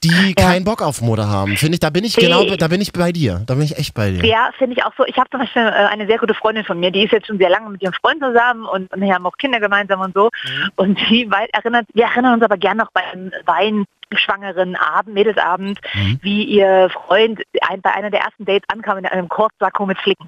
[0.04, 1.58] die keinen Bock auf Mode haben.
[1.58, 2.24] Finde ich, da bin ich Nee.
[2.26, 3.42] genau, da bin ich bei dir.
[3.46, 4.26] Da bin ich echt bei dir.
[4.26, 5.06] Ja, finde ich auch so.
[5.06, 7.38] Ich habe zum Beispiel äh, eine sehr gute Freundin von mir, die ist jetzt schon
[7.38, 10.30] sehr lange mit ihrem Freund zusammen und, und wir haben auch Kinder gemeinsam und so.
[10.76, 15.80] Und sie weit erinnert, wir erinnern uns aber gern noch bei einem weinschwangeren Abend, Mädelsabend,
[16.22, 20.28] wie ihr Freund ein, bei einer der ersten Dates ankam in einem Kurzsacko mit Flicken.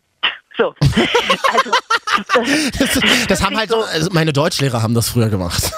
[0.58, 0.74] So.
[1.52, 1.72] Also,
[2.80, 5.72] das, Das, haben halt so, also meine Deutschlehrer haben das früher gemacht.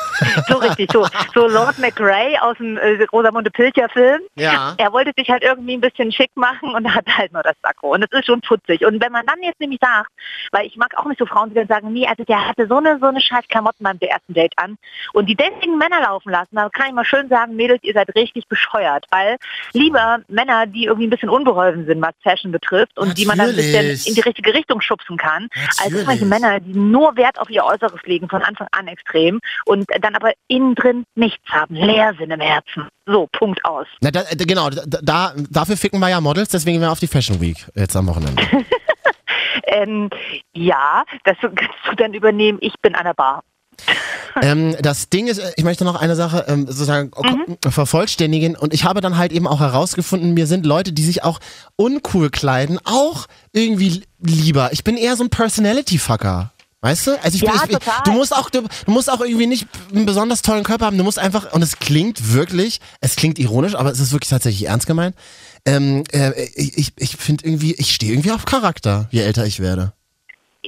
[0.47, 4.21] so richtig, so, so Lord McRae aus dem äh, Rosamunde Pilcher Film.
[4.35, 4.75] Ja.
[4.77, 7.93] Er wollte sich halt irgendwie ein bisschen schick machen und hat halt nur das Sakko.
[7.93, 8.85] Und das ist schon putzig.
[8.85, 10.11] Und wenn man dann jetzt nämlich sagt,
[10.51, 12.77] weil ich mag auch nicht so Frauen, die dann sagen, nee, also der hatte so
[12.77, 14.77] eine, so eine scheiß Klamotten beim ersten Date an
[15.13, 18.13] und die deswegen Männer laufen lassen, da kann ich mal schön sagen, Mädels, ihr seid
[18.15, 19.05] richtig bescheuert.
[19.09, 19.37] Weil
[19.73, 23.49] lieber Männer, die irgendwie ein bisschen unbeholfen sind, was Fashion betrifft und die man dann
[23.49, 24.07] ein bisschen Natürlich.
[24.07, 25.93] in die richtige Richtung schubsen kann, als Natürlich.
[25.93, 30.15] irgendwelche Männer, die nur Wert auf ihr Äußeres legen, von Anfang an extrem und dann
[30.15, 32.87] aber innen drin nichts haben, leer sind im Herzen.
[33.05, 33.87] So, Punkt aus.
[34.01, 36.99] Na, da, da, genau, da, da, dafür ficken wir ja Models, deswegen gehen wir auf
[36.99, 38.43] die Fashion Week jetzt am Wochenende.
[39.67, 40.09] Ähm,
[40.53, 42.57] ja, das kannst du dann übernehmen.
[42.61, 43.43] Ich bin an der Bar.
[44.41, 47.71] ähm, das Ding ist, äh, ich möchte noch eine Sache ähm, sozusagen Mhm.
[47.71, 51.39] vervollständigen und ich habe dann halt eben auch herausgefunden, mir sind Leute, die sich auch
[51.75, 54.71] uncool kleiden, auch irgendwie lieber.
[54.73, 56.51] Ich bin eher so ein Personality-Fucker.
[56.81, 57.19] Weißt du?
[57.23, 60.05] Also ich, Ja, ich, ich, du musst auch, du, du musst auch irgendwie nicht einen
[60.05, 60.97] besonders tollen Körper haben.
[60.97, 64.67] Du musst einfach, und es klingt wirklich, es klingt ironisch, aber es ist wirklich tatsächlich
[64.69, 65.15] ernst gemeint.
[65.65, 69.93] Ähm, äh, ich, ich finde irgendwie, ich stehe irgendwie auf Charakter, je älter ich werde.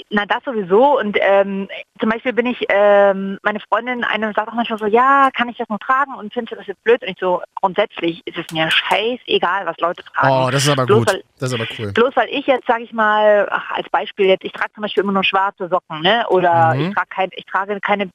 [0.09, 0.99] Na, das sowieso.
[0.99, 1.67] Und ähm,
[1.99, 5.57] zum Beispiel bin ich, ähm, meine Freundin, eine sagt auch manchmal so, ja, kann ich
[5.57, 6.13] das nur tragen?
[6.15, 7.01] Und findest du das jetzt blöd?
[7.01, 10.45] Und ich so, grundsätzlich ist es mir scheißegal, was Leute tragen.
[10.47, 11.13] Oh, das ist aber Bloß gut.
[11.13, 11.91] Weil, Das ist aber cool.
[11.93, 15.03] bloß weil ich jetzt, sage ich mal, ach, als Beispiel jetzt, ich trage zum Beispiel
[15.03, 16.25] immer nur schwarze Socken, ne?
[16.29, 16.81] Oder Mhm.
[16.81, 18.09] ich trage kein, ich trage keine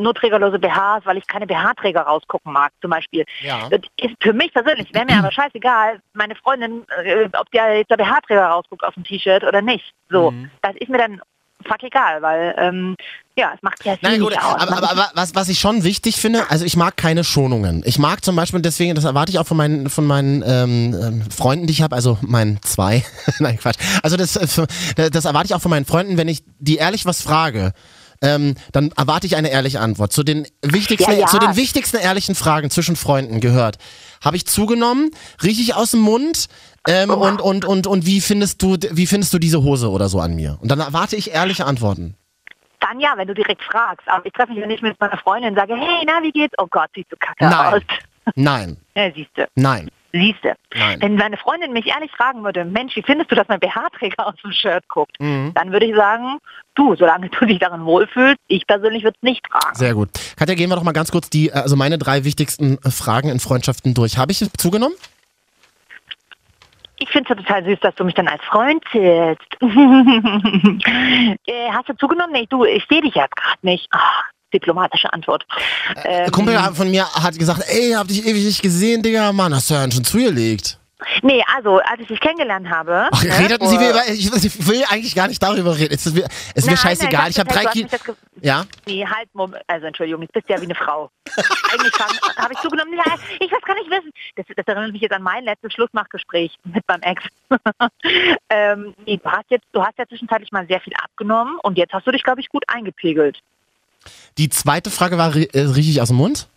[0.00, 3.24] nur trägerlose BHs, weil ich keine BH-Träger rausgucken mag, zum Beispiel.
[3.42, 3.68] Ja.
[3.68, 7.90] Das ist für mich persönlich, wäre mir aber scheißegal, meine Freundin, äh, ob der jetzt
[7.90, 9.92] der BH-Träger rausguckt auf dem T-Shirt oder nicht.
[10.10, 10.50] So, Mhm.
[10.62, 11.20] das ist mir dann
[11.64, 12.96] fuck egal, weil ähm,
[13.36, 14.60] ja, es macht ja Nein, gut, aus.
[14.60, 17.82] aber, aber, aber was, was ich schon wichtig finde, also ich mag keine Schonungen.
[17.86, 21.30] Ich mag zum Beispiel, deswegen, das erwarte ich auch von meinen, von meinen ähm, ähm,
[21.30, 23.04] Freunden, die ich habe, also meinen zwei.
[23.38, 23.76] Nein, Quatsch.
[24.02, 27.22] Also das, äh, das erwarte ich auch von meinen Freunden, wenn ich die ehrlich was
[27.22, 27.72] frage.
[28.22, 30.12] Ähm, dann erwarte ich eine ehrliche Antwort.
[30.12, 31.26] Zu den wichtigsten, Ja, ja.
[31.26, 33.78] zu den wichtigsten ehrlichen Fragen zwischen Freunden gehört.
[34.24, 35.10] Habe ich zugenommen?
[35.42, 36.46] Riech ich aus dem Mund?
[36.88, 37.14] Ähm, Oh.
[37.14, 40.34] und, und, und, und wie findest du, wie findest du diese Hose oder so an
[40.34, 40.58] mir?
[40.60, 42.14] Und dann erwarte ich ehrliche Antworten.
[42.80, 44.06] dann ja, wenn du direkt fragst.
[44.08, 46.54] Aber ich treffe mich ja nicht mit meiner Freundin und sage, hey, na, wie geht's?
[46.58, 47.74] Oh Gott, siehst du kacke Nein.
[47.74, 47.82] aus.
[48.36, 49.46] Nein, Ja, siehst du.
[49.56, 49.88] nein.
[50.12, 50.54] Siehst du.
[50.74, 51.00] Nein.
[51.00, 54.34] Wenn meine Freundin mich ehrlich fragen würde, Mensch, wie findest du, dass mein BH-Träger aus
[54.44, 55.18] dem Shirt guckt?
[55.18, 55.52] Mhm.
[55.54, 56.38] Dann würde ich sagen,
[56.74, 59.74] du, solange du dich darin wohlfühlst, ich persönlich würde es nicht tragen.
[59.74, 60.10] Sehr gut.
[60.36, 63.40] Katja, gehen wir doch mal ganz kurz die, also meine drei wichtigsten äh, Fragen in
[63.40, 64.18] Freundschaften durch.
[64.18, 64.94] Habe ich zugenommen?
[66.98, 69.42] Ich finde es ja total süß, dass du mich dann als Freund zählst.
[71.46, 72.32] äh, hast du zugenommen?
[72.32, 73.88] Nee, du, ich sehe dich jetzt gerade nicht.
[73.90, 75.44] Ach, diplomatische Antwort.
[76.04, 79.32] Der Ähm, Kumpel von mir hat gesagt, ey, hab dich ewig nicht gesehen, Digga.
[79.32, 80.78] Mann, hast du ja schon zugelegt.
[81.22, 83.08] nee, also, als ich dich kennengelernt habe.
[83.10, 85.92] Ach, ne, redeten Sie über, ich, ich will eigentlich gar nicht darüber reden.
[85.94, 87.20] Es ist mir, es ist mir Nein, scheißegal.
[87.22, 87.88] nein, Ich habe das- drei Kilo.
[88.40, 88.64] Ja?
[88.86, 89.64] Nee, halt, Moment.
[89.66, 91.10] Also, Entschuldigung, jetzt bist du ja wie eine Frau.
[91.72, 91.92] Eigentlich
[92.36, 93.04] habe ich zugenommen, ja,
[93.40, 94.10] ich weiß gar nicht wissen.
[94.36, 97.24] Das, das erinnert mich jetzt an mein letztes Schlussmachgespräch mit meinem Ex.
[98.50, 101.92] ähm, nee, du, hast jetzt, du hast ja zwischenzeitlich mal sehr viel abgenommen und jetzt
[101.92, 103.38] hast du dich, glaube ich, gut eingepegelt.
[104.38, 106.48] Die zweite Frage war, rie- äh, ich aus dem Mund?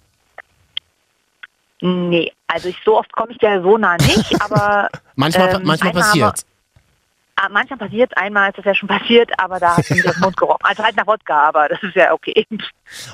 [1.82, 5.94] Nee, also ich, so oft komme ich dir so nah nicht, aber Manchmal, Ähm, manchmal
[5.94, 6.42] passiert.
[7.36, 10.38] ah, manchmal passiert einmal ist das ja schon passiert, aber da nicht aus dem Mund
[10.38, 10.60] gerochen.
[10.64, 12.46] Also halt nach Wodka, aber das ist ja okay.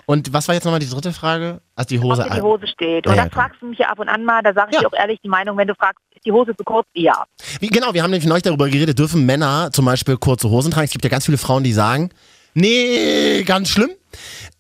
[0.06, 1.60] Und was war jetzt nochmal die dritte Frage?
[1.76, 2.24] Also die Hose.
[2.24, 3.08] Ob die Hose steht.
[3.08, 4.82] Und Ja, das fragst du mich ja ab und an mal, da sage ich Ja.
[4.82, 6.88] dir auch ehrlich die Meinung, wenn du fragst, ist die Hose zu kurz?
[6.94, 7.26] Ja.
[7.60, 10.86] Wie, genau, wir haben nämlich neulich darüber geredet, dürfen Männer zum Beispiel kurze Hosen tragen?
[10.86, 12.12] Es gibt ja ganz viele Frauen, die sagen,
[12.54, 13.92] nee, ganz schlimm.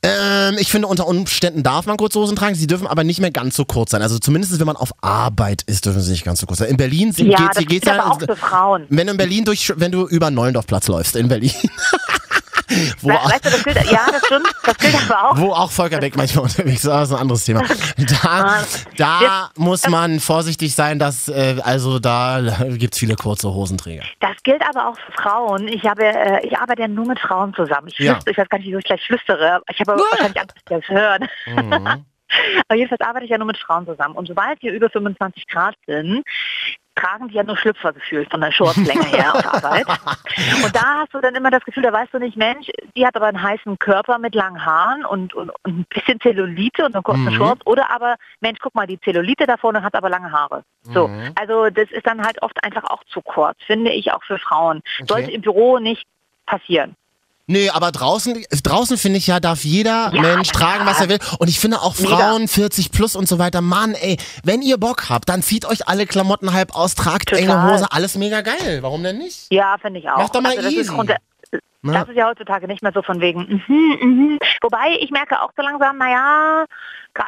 [0.03, 3.29] Ähm, ich finde, unter Umständen darf man kurze Hosen tragen, sie dürfen aber nicht mehr
[3.29, 4.01] ganz so kurz sein.
[4.01, 6.69] Also zumindest, wenn man auf Arbeit ist, dürfen sie nicht ganz so kurz sein.
[6.69, 8.87] In Berlin Ja, das geht's ist ja, auch für Frauen.
[8.89, 11.51] wenn du in Berlin durch, wenn du über Neulendorfplatz läufst, in Berlin.
[13.01, 15.37] wo, We weißt du, das gilt, ja, das stimmt, das gilt aber auch.
[15.37, 17.61] wo auch Volker Beck manchmal unterwegs das ist ein anderes Thema.
[17.61, 18.63] Da, Ah,
[18.97, 22.41] da muss man vorsichtig sein, dass, äh, also da
[22.77, 24.03] gibt's viele kurze Hosenträger.
[24.19, 25.67] Das gilt aber auch für Frauen.
[25.67, 27.87] Ich habe, äh, ich arbeite ja nur mit Frauen zusammen.
[27.87, 28.13] Ich, Ja.
[28.13, 29.61] flüstere, ich weiß gar nicht, wieso ich gleich flüstere.
[29.69, 31.27] Ich habe aber wahrscheinlich Angst, dass das hören.
[31.47, 31.87] Mhm.
[32.69, 34.15] Aber jedenfalls arbeite ich ja nur mit Frauen zusammen.
[34.15, 36.23] Und sobald wir über 25 Grad sind,
[36.95, 39.87] tragen die ja nur Schlüpfer gefühlt von der Shortslänge her auf Arbeit.
[40.63, 43.15] Und da hast du dann immer das Gefühl, da weißt du nicht, Mensch, die hat
[43.15, 47.01] aber einen heißen Körper mit langen Haaren und, und, und ein bisschen Zellulite und eine
[47.01, 47.31] kurze Mhm.
[47.31, 47.65] Shorts.
[47.65, 50.63] Oder aber, Mensch, guck mal, die Zellulite da vorne hat aber lange Haare.
[50.83, 51.31] So, Mhm.
[51.39, 54.81] also das ist dann halt oft einfach auch zu kurz, finde ich auch für Frauen.
[54.99, 55.05] Okay.
[55.07, 56.05] Sollte im Büro nicht
[56.45, 56.95] passieren.
[57.51, 60.53] Nee, aber draußen, draußen finde ich ja, darf jeder Ja, Mensch ja.
[60.53, 61.19] tragen, was er will.
[61.39, 62.15] Und ich finde auch Mega.
[62.17, 65.87] Frauen 40 plus und so weiter, Mann, ey, wenn ihr Bock habt, dann zieht euch
[65.87, 67.43] alle Klamotten halb aus, tragt Total.
[67.43, 68.79] enge Hose, alles mega geil.
[68.81, 69.51] Warum denn nicht?
[69.51, 70.17] Ja, finde ich auch.
[70.17, 70.93] Mach doch mal also das Ist easy.
[70.95, 71.17] grunde-
[71.83, 71.93] Ne?
[71.93, 74.39] das ist ja heutzutage nicht mehr so von wegen, mhm, mhm.
[74.61, 76.65] Wobei ich merke auch so langsam, naja,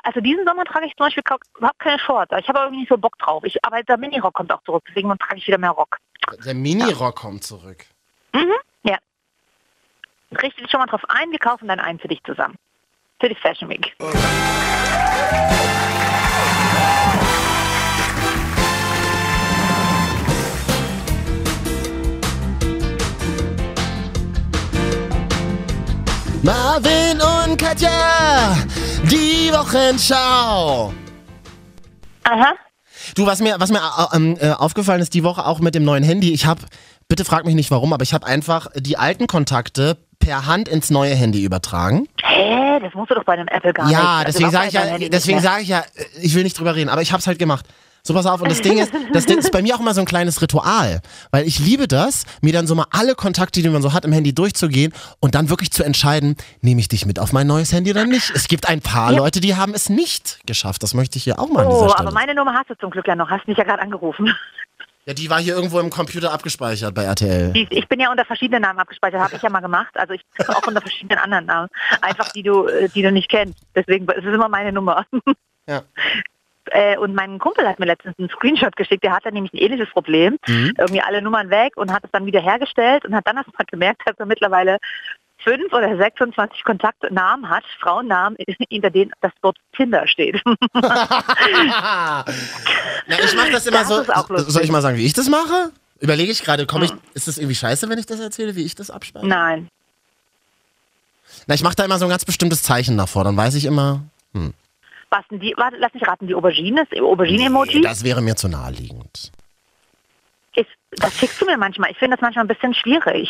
[0.04, 1.24] also diesen Sommer trage ich zum Beispiel
[1.58, 2.32] überhaupt keine Shorts.
[2.40, 3.44] Ich habe aber irgendwie nicht so Bock drauf.
[3.46, 5.98] Ich, aber der Minirock kommt auch zurück, deswegen trage ich wieder mehr Rock.
[6.46, 7.86] Der Mini-Rock kommt zurück.
[8.36, 8.42] Ja.
[10.42, 12.56] Richte dich schon mal drauf ein, wir kaufen dann einen für dich zusammen.
[13.20, 13.96] Für die Fashion Week.
[26.44, 28.58] Marvin und Katja,
[29.04, 30.94] die Wochenschau.
[32.26, 32.54] Aha.
[33.16, 35.86] Du, was mir, was mir äh, ähm, äh, aufgefallen ist die Woche auch mit dem
[35.86, 36.62] neuen Handy, ich habe,
[37.08, 40.90] bitte frag mich nicht warum, aber ich habe einfach die alten Kontakte per Hand ins
[40.90, 42.08] neue Handy übertragen.
[42.24, 43.94] Hä, das musst du doch bei einem Apple gar nicht.
[43.94, 46.44] Ja, Also deswegen sage ich ja, Handy deswegen nicht sage ich ja, äh, ich will
[46.44, 47.66] nicht drüber reden, aber ich hab's halt gemacht.
[48.06, 50.02] So, pass auf, und das Ding ist, das Ding ist bei mir auch immer so
[50.02, 51.00] ein kleines Ritual,
[51.32, 54.12] weil ich liebe das, mir dann so mal alle Kontakte, die man so hat im
[54.12, 57.92] Handy durchzugehen und dann wirklich zu entscheiden, nehme ich dich mit auf mein neues Handy
[57.92, 58.30] oder nicht.
[58.36, 59.20] Es gibt ein paar Ja.
[59.20, 60.84] Leute, die haben es nicht geschafft.
[60.84, 63.16] Das möchte ich hier auch mal Oh, aber meine Nummer hast du zum Glück ja
[63.16, 63.30] noch.
[63.30, 64.34] Hast mich ja gerade angerufen.
[65.06, 67.52] Ja, die war hier irgendwo im Computer abgespeichert bei RTL.
[67.54, 69.96] Die- Ich bin ja unter verschiedenen Namen abgespeichert, habe ich ja mal gemacht.
[69.98, 71.70] Also ich bin auch unter verschiedenen anderen Namen.
[72.02, 73.60] Einfach die du, äh, die du nicht kennst.
[73.76, 75.06] Deswegen ist es immer meine Nummer.
[75.66, 75.82] Ja.
[76.72, 79.02] Äh, Und mein Kumpel hat mir letztens einen Screenshot geschickt.
[79.04, 80.38] Der hatte nämlich ein ähnliches Problem.
[80.48, 80.74] Mhm.
[80.78, 83.66] Irgendwie alle Nummern weg und hat es dann wieder hergestellt und hat dann erst mal
[83.70, 84.78] gemerkt, dass er mittlerweile
[85.44, 88.38] fünf oder 26 Kontaktnamen hat, Frauennamen,
[88.70, 90.42] hinter denen das Wort Tinder steht.
[90.74, 92.26] Na,
[93.24, 94.04] ich mache das immer Das so.
[94.50, 95.72] Soll ich mal sagen, wie ich das mache?
[96.00, 98.76] Überlege ich gerade, komme ich, ist das irgendwie scheiße, wenn ich das erzähle, wie ich
[98.76, 99.28] das abspeichere?
[99.30, 99.70] Nein.
[101.48, 104.02] Na, ich mache da immer so ein ganz bestimmtes Zeichen davor, dann weiß ich immer,
[105.10, 107.82] Was denn die, warte, lass mich raten, die Aubergine, das Aubergine-Emoji?
[107.82, 109.32] das wäre mir zu naheliegend.
[110.56, 111.92] ist, das schickst du mir manchmal.
[111.92, 113.30] Ich finde das manchmal ein bisschen schwierig.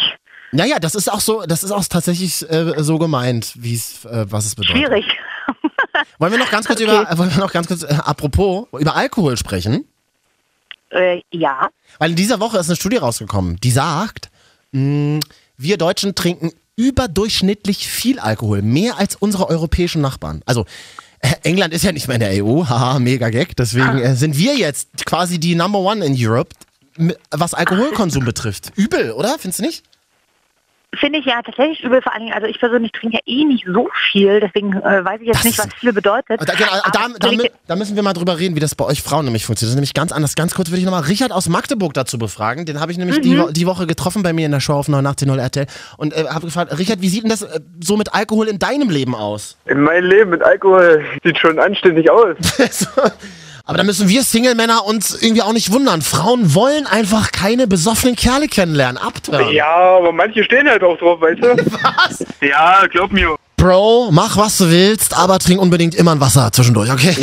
[0.54, 4.26] Naja, das ist auch so, das ist auch tatsächlich äh, so gemeint, wie es, äh,
[4.30, 4.78] was es bedeutet.
[4.78, 5.06] Schwierig.
[6.20, 6.90] Wollen wir noch ganz kurz Okay.
[6.90, 9.86] über, wollen wir noch ganz kurz, äh, apropos, über Alkohol sprechen?
[10.92, 11.70] äh, ja.
[12.00, 14.30] Weil in dieser Woche ist eine Studie rausgekommen, die sagt,
[14.72, 15.20] mh,
[15.58, 20.42] wir Deutschen trinken überdurchschnittlich viel Alkohol, mehr als unsere europäischen Nachbarn.
[20.46, 20.66] Also
[21.20, 23.56] äh, England ist ja nicht mehr in der EU, haha, mega Gag.
[23.56, 26.50] Deswegen äh, sind wir jetzt quasi die Number One in Europe,
[27.32, 28.72] was Alkoholkonsum betrifft.
[28.76, 29.38] Übel, oder?
[29.40, 29.84] Findest du nicht?
[31.00, 33.66] Finde ich ja tatsächlich übel, vor allen Dingen, also ich persönlich trinke ja eh nicht
[33.66, 36.40] so viel, deswegen äh, weiß ich jetzt Das nicht, was viel bedeutet.
[36.42, 37.30] Da, genau, da, da,
[37.68, 39.70] da müssen wir mal drüber reden, wie das bei euch Frauen nämlich funktioniert.
[39.70, 40.36] Das ist nämlich ganz anders.
[40.36, 42.66] Ganz kurz würde ich nochmal Richard aus Magdeburg dazu befragen.
[42.66, 43.22] Den habe ich nämlich Mhm.
[43.22, 45.66] die, Wo die Woche getroffen bei mir in der Show auf 89.0 RTL
[45.98, 48.90] und äh, habe gefragt, Richard, wie sieht denn das äh, so mit Alkohol in deinem
[48.90, 49.58] Leben aus?
[49.74, 52.36] Mein Leben mit Alkohol sieht schon anständig aus.
[52.72, 52.88] So.
[53.66, 56.02] Aber da müssen wir Single-Männer uns irgendwie auch nicht wundern.
[56.02, 59.02] Frauen wollen einfach keine besoffenen Kerle kennenlernen.
[59.02, 59.54] Abtören.
[59.54, 61.48] Ja, aber manche stehen halt auch drauf, weißt du?
[61.72, 62.26] Was?
[62.42, 63.36] Ja, glaub mir.
[63.56, 67.14] Bro, mach was du willst, aber trink unbedingt immer ein Wasser zwischendurch, okay?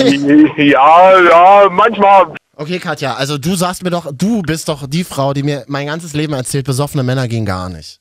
[0.57, 2.33] Ja, ja, manchmal.
[2.57, 5.89] Okay, Katja, also du sagst mir doch, du bist doch die Frau, die mir mein
[5.89, 8.00] ganzes Leben erzählt, besoffene Männer gehen gar nicht.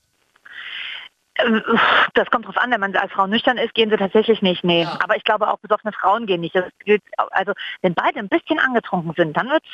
[2.14, 4.86] Das kommt drauf an, wenn man als Frau nüchtern ist, gehen sie tatsächlich nicht, nee.
[5.00, 6.56] Aber ich glaube auch besoffene Frauen gehen nicht.
[6.56, 9.66] Das gilt, also wenn beide ein bisschen angetrunken sind, dann wird's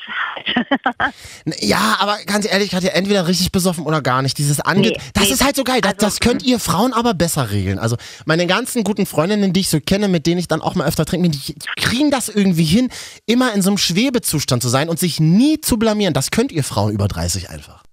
[1.45, 4.37] N- Ja, aber ganz ehrlich, Katja, entweder richtig besoffen oder gar nicht.
[4.37, 5.33] Dieses Ange Nee, das nee.
[5.33, 5.81] ist halt so geil.
[5.81, 7.79] Das, Also- das könnt ihr Frauen aber besser regeln.
[7.79, 10.87] Also meine ganzen guten Freundinnen, die ich so kenne, mit denen ich dann auch mal
[10.87, 12.89] öfter trinke, die, die kriegen das irgendwie hin,
[13.25, 16.13] immer in so einem Schwebezustand zu sein und sich nie zu blamieren.
[16.13, 17.83] Das könnt ihr Frauen über 30 einfach.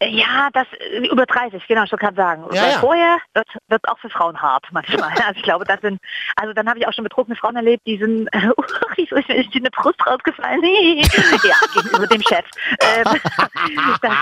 [0.00, 2.44] Ja, das äh, über 30, genau, ich wollte gerade sagen.
[2.52, 2.78] Ja, ja.
[2.78, 5.10] Vorher wird es auch für Frauen hart manchmal.
[5.28, 6.00] Also ich glaube, das sind,
[6.36, 8.50] also dann habe ich auch schon betrunkene Frauen erlebt, die sind, äh,
[8.96, 10.62] wieso ist mir eine Brust rausgefallen?
[10.62, 12.44] ja, gegenüber dem Chef.
[12.80, 13.04] Ähm,
[14.02, 14.12] das,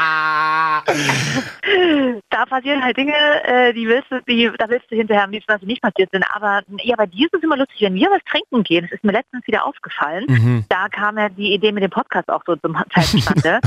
[2.31, 5.53] da passieren halt Dinge, äh, die willst du, die, da willst du hinterher am liebsten,
[5.53, 6.25] dass sie nicht passiert sind.
[6.35, 8.85] Aber ja, bei dir ist es immer lustig, wenn wir was trinken gehen.
[8.85, 10.25] Das ist mir letztens wieder aufgefallen.
[10.29, 10.65] Mhm.
[10.69, 13.61] Da kam ja die Idee mit dem Podcast auch so zum Teil zustande.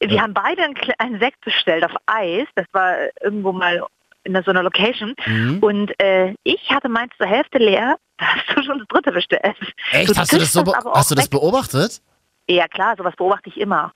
[0.00, 0.62] Wir haben beide
[0.98, 2.46] einen, Sekt bestellt auf Eis.
[2.54, 3.84] Das war irgendwo mal
[4.24, 5.14] in so einer Location.
[5.26, 5.58] Mhm.
[5.60, 7.96] Und äh, ich hatte meins zur Hälfte leer.
[8.18, 9.42] Da hast du schon das dritte bestellt.
[9.92, 10.18] Echt?
[10.18, 12.02] Hast du das so, auch hast du das beobachtet?
[12.48, 13.92] Ja klar, sowas beobachte ich immer.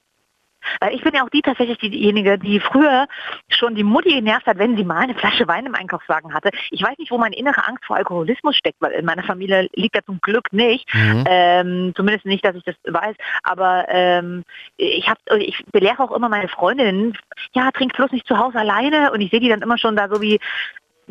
[0.80, 3.06] Weil ich bin ja auch die tatsächlich diejenige, die früher
[3.48, 6.50] schon die Mutti genervt hat, wenn sie mal eine Flasche Wein im Einkaufswagen hatte.
[6.70, 9.96] Ich weiß nicht, wo meine innere Angst vor Alkoholismus steckt, weil in meiner Familie liegt
[9.96, 10.92] das zum Glück nicht.
[10.94, 11.24] Mhm.
[11.26, 13.16] Ähm, zumindest nicht, dass ich das weiß.
[13.42, 14.44] Aber ähm,
[14.76, 17.16] ich, hab, ich belehre auch immer meine Freundinnen,
[17.52, 19.12] ja, trink bloß nicht zu Hause alleine.
[19.12, 20.40] Und ich sehe die dann immer schon da so wie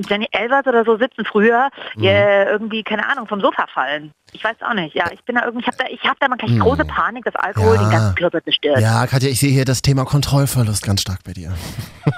[0.10, 2.04] Jenny Elvers oder so sitzen früher, Mhm.
[2.06, 4.12] äh, irgendwie, keine Ahnung, vom Sofa fallen.
[4.34, 4.96] Ich weiß auch nicht.
[4.96, 7.26] Ja, ich bin da irgendwie, ich habe da, ich hab da mal gleich große Panik,
[7.26, 7.84] dass Alkohol Mhm.
[7.84, 7.90] Ja.
[7.90, 8.80] den ganzen Körper zerstört.
[8.80, 11.54] Ja, Katja, ich sehe hier das Thema Kontrollverlust ganz stark bei dir.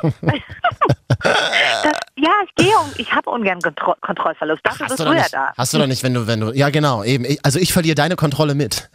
[1.24, 4.62] Das, ja, ich gehe und ich habe ungern Kontro Kontrollverlust.
[4.64, 5.54] Dafür Hast bist du, ja nicht, da.
[5.58, 7.26] hast du doch nicht, wenn du, wenn du, ja genau, eben.
[7.26, 8.90] Ich, also ich verliere deine Kontrolle mit.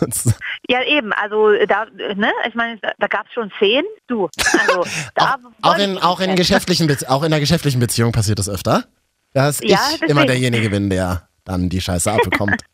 [0.68, 1.12] Ja, eben.
[1.12, 3.86] Also da, ne, ich meine, da, gab es schon Szenen.
[4.06, 4.28] Du,
[4.68, 4.84] also
[5.16, 8.48] da auch, auch in, auch in geschäftlichen, Be auch in einer geschäftlichen Beziehung passiert das
[8.48, 8.84] öfter.
[9.32, 10.12] Dass Ja, ich deswegen.
[10.12, 12.62] immer derjenige bin, der dann die Scheiße abbekommt.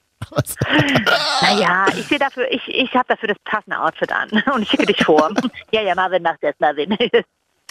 [1.42, 4.86] Naja, ich sehe dafür, ich, ich habe dafür das passende Outfit an und ich schicke
[4.86, 5.30] dich vor.
[5.72, 6.96] ja, ja, Marvin macht das, Marvin.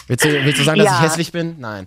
[0.06, 0.96] Willst, du, willst du sagen, dass Ja.
[0.98, 1.56] ich hässlich bin?
[1.58, 1.86] Nein.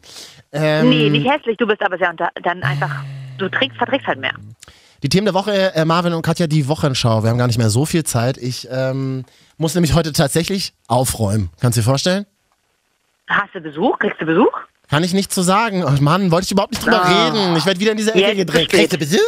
[0.52, 3.04] Ähm, nee, nicht hässlich, du bist aber sehr unter, dann einfach,
[3.38, 4.34] du trägst, verträgst halt mehr.
[5.04, 7.24] Die Themen der Woche, äh, Marvin und Katja, die Wochenschau.
[7.24, 8.38] Wir haben gar nicht mehr so viel Zeit.
[8.38, 9.24] Ich ähm,
[9.58, 11.50] muss nämlich heute tatsächlich aufräumen.
[11.62, 12.26] Kannst du dir vorstellen?
[13.28, 13.98] Hast du Besuch?
[14.00, 14.52] Kriegst du Besuch?
[14.90, 15.84] Kann ich nicht zu sagen.
[15.86, 17.28] Oh Mann, wollte ich überhaupt nicht drüber Ah.
[17.30, 17.56] reden.
[17.58, 18.70] Ich werde wieder in diese Ecke Jetzt gedrängt.
[18.70, 19.20] Kriegst du Besuch?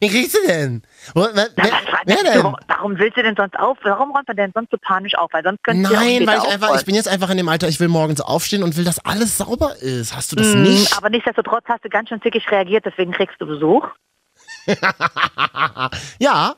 [0.00, 0.82] Wen kriegst du denn?
[1.14, 1.72] Wo, wer, Na, wer,
[2.06, 2.22] wer das?
[2.32, 2.42] denn?
[2.42, 3.76] Warum, warum willst du denn sonst auf?
[3.82, 5.30] Warum räumt man denn sonst so panisch auf?
[5.32, 7.78] Weil sonst könntest Nein, weil ich einfach, ich bin jetzt einfach in dem Alter, ich
[7.80, 10.16] will morgens aufstehen und will, dass alles sauber ist.
[10.16, 10.96] Hast du das Mm, nicht?
[10.96, 13.86] Aber nichtsdestotrotz hast du ganz schön zickig reagiert, deswegen kriegst du Besuch.
[16.18, 16.54] Ja,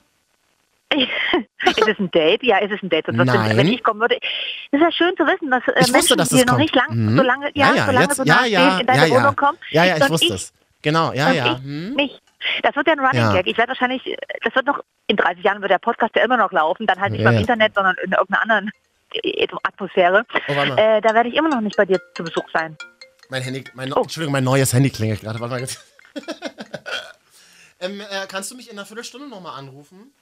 [0.95, 2.43] ist es ein Date?
[2.43, 3.09] Ja, ist es ein Date.
[3.09, 3.57] Du- Nein.
[3.57, 4.17] Wenn ich kommen würde.
[4.71, 6.53] Es ist ja schön zu wissen, dass äh, Ich wusste, Menschen, dass die das noch
[6.53, 6.61] kommt.
[6.61, 7.17] nicht lang, Mhm.
[7.17, 9.15] so lange, ja, Ja, ja, so lange jetzt- so ja, ja, in deine ja, ja.
[9.15, 9.57] Wohnung kommen.
[9.71, 10.53] ja, ja, ich und wusste es.
[10.83, 11.53] Genau, ja, und ja.
[11.57, 11.95] ich Hm?
[11.95, 12.21] nicht.
[12.63, 13.33] Das wird ja ein Running Ja.
[13.33, 13.47] Gag.
[13.47, 16.53] Ich werde wahrscheinlich, das wird noch, in 30 Jahren wird der Podcast ja immer noch
[16.53, 17.39] laufen, dann halt nicht Ja, beim.
[17.41, 18.71] Internet, sondern in irgendeiner anderen
[19.15, 20.25] äh, Atmosphäre.
[20.49, 20.53] Oh.
[20.53, 22.77] Äh, da werde ich immer noch nicht bei dir zu Besuch sein.
[23.29, 24.03] Mein Handy, mein, Oh.
[24.03, 25.41] Entschuldigung, mein neues Handy klingelt gerade.
[25.41, 25.79] Warte mal ganz.
[27.81, 30.13] ähm, äh, kannst du mich in einer Viertelstunde nochmal anrufen?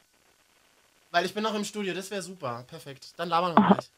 [1.11, 2.65] Weil ich bin noch im Studio, das wäre super.
[2.69, 3.09] Perfekt.
[3.17, 3.91] Dann labern wir gleich.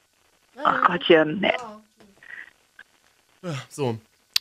[0.64, 1.40] Ach Gottchen.
[1.40, 1.52] Nee.
[3.42, 3.98] Ja, so.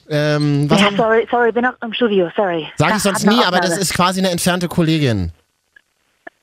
[0.09, 2.67] Ähm, was Ja, haben, sorry, sorry, bin noch im Studio, sorry.
[2.77, 5.31] sag Da ich sonst nie, aber das ist quasi eine entfernte Kollegin.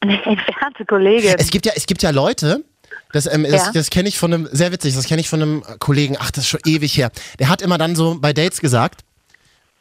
[0.01, 1.35] Eine entfernte Kollegin.
[1.39, 2.65] Es gibt ja, es gibt ja Leute,
[3.13, 3.73] das, ähm, das, Ja.
[3.73, 6.45] das kenne ich von einem, sehr witzig, das kenne ich von einem Kollegen, ach, das
[6.45, 7.11] ist schon ewig her.
[7.39, 9.01] Der hat immer dann so bei Dates gesagt,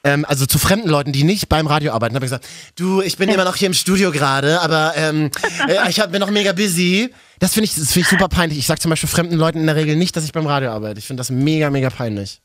[0.03, 3.17] ähm, also zu fremden Leuten, die nicht beim Radio arbeiten, habe ich gesagt, du, ich
[3.17, 5.31] bin immer noch hier im Studio gerade, aber ähm,
[5.67, 7.13] äh, ich hab, bin noch mega busy.
[7.39, 8.57] Das finde ich, das finde ich super peinlich.
[8.57, 10.99] Ich sage zum Beispiel fremden Leuten in der Regel nicht, dass ich beim Radio arbeite.
[10.99, 12.41] Ich finde das mega, mega peinlich.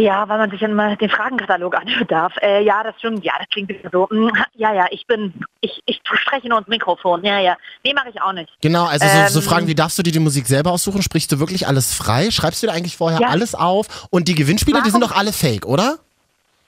[0.00, 2.32] Ja, weil man sich dann mal den Fragenkatalog anhören darf.
[2.40, 3.24] Äh, ja, das stimmt.
[3.24, 4.06] Ja, das klingt so.
[4.10, 7.24] mm, Ja, ja, ich bin, ich, ich spreche nur ins Mikrofon.
[7.24, 7.56] Ja, ja.
[7.84, 8.48] Nee, mache ich auch nicht.
[8.60, 9.26] Genau, also Ähm.
[9.26, 11.02] so, so Fragen wie, darfst du dir die Musik selber aussuchen?
[11.02, 12.30] Sprichst du wirklich alles frei?
[12.30, 13.28] Schreibst du dir eigentlich vorher Ja.
[13.30, 14.06] alles auf?
[14.10, 15.12] Und die Gewinnspiele, die sind Warum?
[15.14, 15.98] doch alle fake, oder?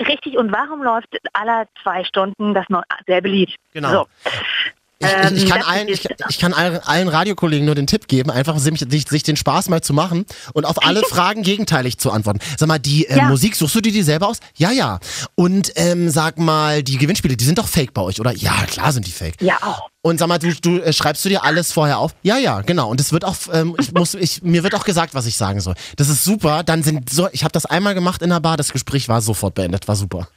[0.01, 3.55] Richtig, und warum läuft aller zwei Stunden das noch selbe Lied?
[3.75, 3.91] Genau.
[3.93, 4.07] So.
[5.03, 8.07] Ich, ich, Ähm, ich kann, allen, ich, ist- ich kann allen, Radiokollegen nur den Tipp
[8.07, 11.97] geben, einfach sich, sich, sich den Spaß mal zu machen und auf alle Fragen gegenteilig
[11.99, 12.41] zu antworten.
[12.59, 13.25] Sag mal, die äh, Ja.
[13.25, 14.41] Musik, suchst du dir die selber aus?
[14.57, 15.01] Ja, ja.
[15.37, 18.33] Und ähm, sag mal, die Gewinnspiele, die sind doch fake bei euch, oder?
[18.35, 19.41] Ja, klar sind die fake.
[19.41, 19.89] Ja, auch.
[20.03, 22.15] Und sag mal, du, du äh, schreibst du dir alles vorher auf?
[22.23, 22.91] Ja, ja, genau.
[22.91, 25.61] Und es wird auch, ähm, ich muss, ich, mir wird auch gesagt, was ich sagen
[25.61, 25.75] soll.
[25.97, 26.63] Das ist super.
[26.63, 29.55] Dann sind so, ich habe das einmal gemacht in der Bar, das Gespräch war sofort
[29.55, 30.29] beendet, war super.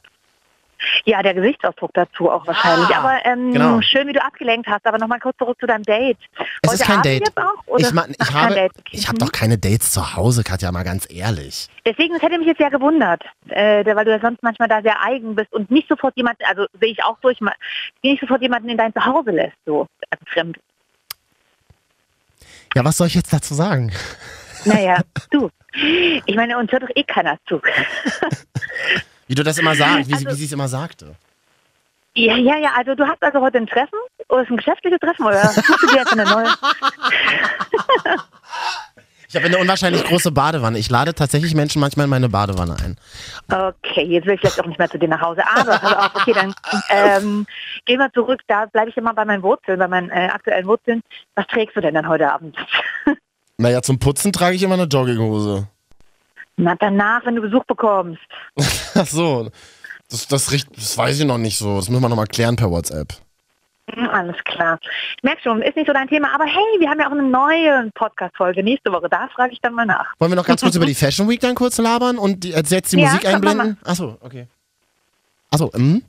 [1.04, 2.88] Ja, der Gesichtsausdruck dazu auch wahrscheinlich.
[2.94, 3.80] Ah, aber ähm, genau.
[3.80, 4.86] schön, wie du abgelenkt hast.
[4.86, 6.18] Aber nochmal kurz zurück zu deinem Date.
[6.62, 7.32] Es Heute ist kein Date.
[7.36, 8.72] Auch, ich mein, ich Ach, habe, Date.
[8.90, 9.26] ich habe Mhm.
[9.26, 11.68] doch keine Dates zu Hause, Katja, mal ganz ehrlich.
[11.86, 15.00] Deswegen, das hätte mich jetzt ja gewundert, äh, weil du ja sonst manchmal da sehr
[15.02, 17.38] eigen bist und nicht sofort jemanden, also sehe ich auch durch,
[18.02, 20.58] nicht sofort jemanden in dein Zuhause lässt, so also fremd.
[22.74, 23.92] Ja, was soll ich jetzt dazu sagen?
[24.64, 25.50] Naja, du.
[26.26, 27.60] Ich meine, uns hört doch eh keiner zu.
[29.34, 31.16] Wie du das immer sagst, wie, sie- Also- wie sie es immer sagte.
[32.16, 35.26] Ja, ja, ja, also du hast also heute ein Treffen, oder ist ein geschäftliches Treffen,
[35.26, 36.46] oder suchst du dir jetzt eine neue?
[39.28, 40.78] Ich habe eine unwahrscheinlich große Badewanne.
[40.78, 42.96] Ich lade tatsächlich Menschen manchmal in meine Badewanne ein.
[43.50, 45.42] Okay, jetzt will ich vielleicht auch nicht mehr zu dir nach Hause.
[45.44, 45.72] Aber,
[46.06, 46.54] auf, okay, dann
[46.90, 47.44] ähm,
[47.84, 48.42] gehen wir zurück.
[48.46, 51.02] Da bleibe ich immer bei meinen Wurzeln, bei meinen äh, aktuellen Wurzeln.
[51.34, 52.56] Was trägst du denn dann heute Abend?
[53.58, 55.66] Naja, zum Putzen trage ich immer eine Jogginghose.
[56.56, 58.20] Na, danach, wenn du Besuch bekommst.
[58.94, 59.50] Ach so.
[60.10, 61.76] Das, das, richt- das weiß ich noch nicht so.
[61.76, 63.14] Das müssen wir nochmal klären per WhatsApp.
[63.92, 64.78] Hm, Alles klar.
[65.16, 67.22] Ich merke schon, ist nicht so dein Thema, aber hey, wir haben ja auch eine
[67.22, 69.08] neue Podcast-Folge nächste Woche.
[69.10, 70.12] Da frage ich dann mal nach.
[70.18, 72.92] Wollen wir noch ganz kurz über die Fashion Week dann kurz labern und die, jetzt
[72.92, 73.76] die Ja, Musik einblenden?
[73.84, 74.46] Achso, okay.
[75.50, 76.02] Achso, hm?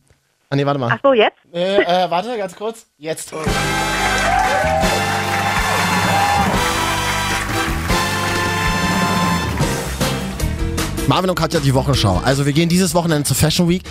[0.50, 0.92] Ah, nee, warte mal.
[0.94, 1.38] Ach so, jetzt?
[1.54, 2.86] Äh, äh, warte, ganz kurz.
[2.98, 3.34] Jetzt.
[11.08, 12.18] Marvin und Katja, die Wochenschau.
[12.26, 13.84] Also wir gehen dieses Wochenende zur Fashion Week.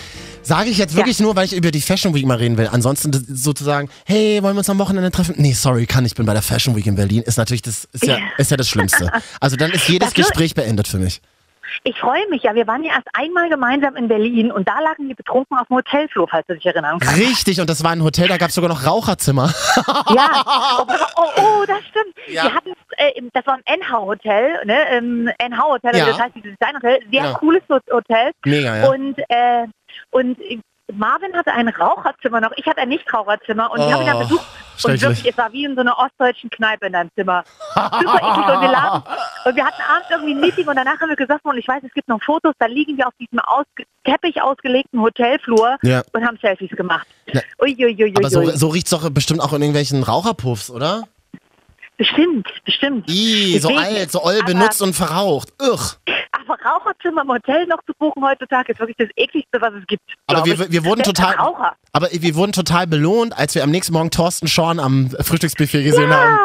[0.43, 2.69] Sage ich jetzt wirklich nur, weil ich über die Fashion Week mal reden will.
[2.71, 5.35] Ansonsten sozusagen, hey, wollen wir uns am Wochenende treffen?
[5.39, 7.23] Nee, sorry, kann ich bin bei der Fashion Week in Berlin.
[7.23, 9.11] Ist natürlich das ist ja, ist ja das Schlimmste.
[9.41, 11.21] Also dann ist jedes Dafür- Gespräch beendet für mich.
[11.83, 12.55] Ich freue mich ja.
[12.55, 15.77] Wir waren ja erst einmal gemeinsam in Berlin und da lagen wir betrunken auf dem
[15.77, 17.19] Hotelflur, falls du dich erinnern kannst.
[17.21, 19.53] Richtig, und das war ein Hotel, da gab es sogar noch Raucherzimmer.
[20.15, 20.45] Ja,
[20.79, 22.15] oh, oh, oh, das stimmt.
[22.29, 22.45] Ja.
[22.45, 24.99] Wir hatten, äh, das war im NH Hotel, ne?
[24.99, 26.05] Im NH Hotel, Ja.
[26.05, 27.33] also das heißt dieses Designhotel, sehr Ja.
[27.35, 28.33] cooles Hotel.
[28.45, 28.89] Mega, ja.
[28.91, 29.67] Und, äh,
[30.11, 30.39] und
[30.93, 34.21] Marvin hatte ein Raucherzimmer noch, ich hatte ein Nichtraucherzimmer und ich habe ihn dann Oh,
[34.21, 34.47] besucht.
[34.85, 37.45] Und wirklich, es war wie in so einer ostdeutschen Kneipe in deinem Zimmer.
[37.75, 38.55] Super eklig.
[38.55, 39.03] Und wir, lagen,
[39.47, 41.83] und wir hatten abends irgendwie ein Meeting und danach haben wir gesagt, und ich weiß,
[41.87, 46.03] es gibt noch Fotos, da liegen wir auf diesem ausge Teppich ausgelegten Hotelflur Ja.
[46.13, 47.07] und haben Selfies gemacht.
[47.33, 47.41] Ja.
[47.63, 48.15] Uiuiuiui.
[48.17, 51.05] Aber so, so riecht's doch bestimmt auch in irgendwelchen Raucherpuffs, oder?
[51.97, 53.09] Bestimmt, bestimmt.
[53.09, 55.53] Ih, so alt, so oll aber- benutzt und verraucht.
[55.63, 55.79] Ugh.
[56.33, 60.03] Aber Raucherzimmer im Hotel noch zu buchen heutzutage ist wirklich das ekligste, was es gibt.
[60.27, 61.75] Aber wir, wir wurden total, Raucher.
[61.93, 66.13] aber wir wurden total belohnt, als wir am nächsten Morgen Thorsten Schorn am Frühstücksbuffet gesehen
[66.13, 66.37] haben.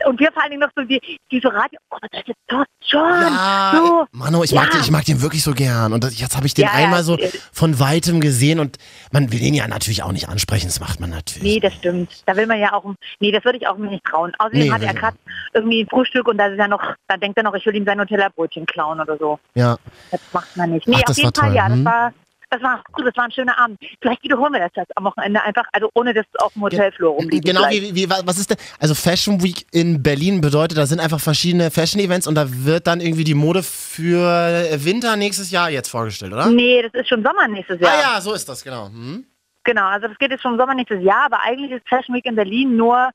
[0.00, 1.00] Ja, und wir vor allen Dingen noch so die,
[1.30, 3.00] die so Radio, oh, das ist Thorsten schon.
[3.34, 4.06] Ja, so.
[4.12, 4.70] Mano, ich mag, Ja.
[4.72, 5.92] den, ich mag den wirklich so gern.
[5.92, 7.18] Und das, jetzt habe ich den Ja, ja, einmal so
[7.52, 8.78] von weitem gesehen und
[9.12, 10.66] man will ihn ja natürlich auch nicht ansprechen.
[10.66, 11.42] Das macht man natürlich.
[11.54, 12.22] Nee, das stimmt.
[12.26, 12.84] Da will man ja auch,
[13.20, 14.32] nee, das würde ich auch mir nicht trauen.
[14.38, 15.16] Außerdem Nee, hat er gerade
[15.52, 17.84] irgendwie ein Frühstück und da ist er noch, da denkt er noch, ich will ihm
[17.84, 19.38] sein Nutella-Brötchen klauen oder so.
[19.54, 19.76] Ja.
[20.10, 20.86] Das macht man nicht.
[20.86, 21.66] Nee, Ach, auf das jeden war Fall, toll, ja.
[21.68, 21.84] hm?
[21.84, 22.12] Das war,
[22.54, 23.78] das war cool, das war ein schöner Abend.
[24.00, 27.10] Vielleicht wiederholen wir das jetzt am Wochenende einfach, also ohne dass es auf dem Hotelflur
[27.10, 27.44] rumliegt.
[27.44, 28.58] Genau, wie, wie, was ist denn?
[28.78, 33.00] Also Fashion Week in Berlin bedeutet, da sind einfach verschiedene Fashion-Events und da wird dann
[33.00, 36.46] irgendwie die Mode für Winter nächstes Jahr jetzt vorgestellt, oder?
[36.46, 37.92] Nee, das ist schon Sommer nächstes Jahr.
[37.92, 38.86] Ah ja, so ist das, genau.
[38.86, 39.24] Hm?
[39.64, 42.26] Genau, also das geht jetzt schon im Sommer nächstes Jahr, aber eigentlich ist Fashion Week
[42.26, 43.10] in Berlin nur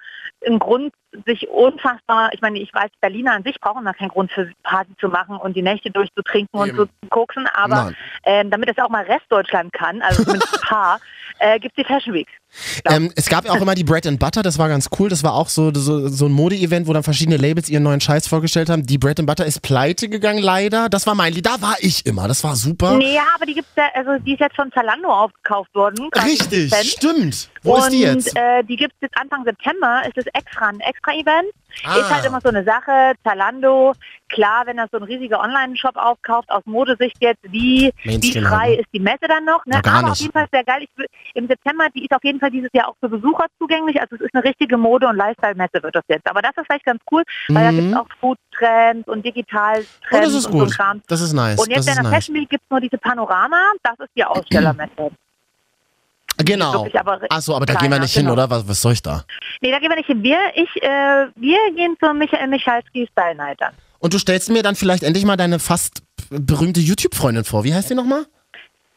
[0.46, 0.94] ein Grund,
[1.26, 4.92] sich unfassbar, ich meine, ich weiß, Berliner an sich brauchen da keinen Grund für Party
[5.00, 6.78] zu machen und die Nächte durchzutrinken und Eben.
[6.78, 11.00] zu koksen, aber ähm, damit es auch mal Restdeutschland kann, also zumindest ein paar,
[11.40, 12.28] äh, gibt es die Fashion Week.
[12.86, 12.96] Ja.
[12.96, 15.10] Ähm, es gab ja auch immer die Bread and Butter, das war ganz cool.
[15.10, 18.28] Das war auch so, so, so ein Mode-Event, wo dann verschiedene Labels ihren neuen Scheiß
[18.28, 18.86] vorgestellt haben.
[18.86, 20.90] Die Bread and Butter ist pleite gegangen, leider.
[20.90, 21.46] Das war mein Lied.
[21.46, 22.28] Da war ich immer.
[22.28, 22.98] Das war super.
[22.98, 26.10] Nee, ja, aber die gibt's ja, also die ist jetzt von Zalando aufgekauft worden.
[26.16, 26.86] Richtig, 50 Cent.
[26.86, 27.50] stimmt.
[27.64, 28.36] Wo und ist die jetzt?
[28.36, 31.52] Äh, die gibt es jetzt Anfang September, ist es extra ein Extra-Event.
[31.84, 31.98] Ah.
[31.98, 33.94] Ist halt immer so eine Sache, Zalando,
[34.28, 38.70] klar, wenn das so ein riesiger Online-Shop aufkauft, aus Modesicht jetzt, wie, wie frei halt,
[38.70, 38.82] ne?
[38.82, 39.66] ist die Messe dann noch?
[39.66, 39.80] Ne?
[39.86, 40.84] Aber auf jeden Fall sehr geil.
[40.84, 44.00] Ich, Im September, die ist auf jeden Fall dieses Jahr auch für Besucher zugänglich.
[44.02, 46.28] Also es ist eine richtige Mode- und Lifestyle-Messe wird das jetzt.
[46.30, 47.76] Aber das ist vielleicht ganz cool, weil da Mhm.
[47.78, 50.72] gibt es auch Food-Trends und Digital-Trends Oh, das ist und so gut.
[50.76, 51.02] Kram.
[51.08, 51.60] Das ist nice.
[51.60, 52.14] Und jetzt in der nice.
[52.14, 55.12] Fashion Week gibt es nur diese Panorama, das ist die Ausstellermesse.
[56.46, 56.88] Genau.
[57.30, 58.34] Achso, aber da kleiner, gehen wir nicht hin, genau.
[58.34, 58.50] oder?
[58.50, 59.26] Was, was soll ich da?
[59.62, 60.24] Nee, da gehen wir nicht hin.
[60.24, 63.74] Wir, ich, äh, wir gehen zur Michael Michalski Style Night dann.
[64.00, 67.66] Und du stellst mir dann vielleicht endlich mal deine fast berühmte YouTube-Freundin vor.
[67.66, 68.26] Wie heißt die nochmal?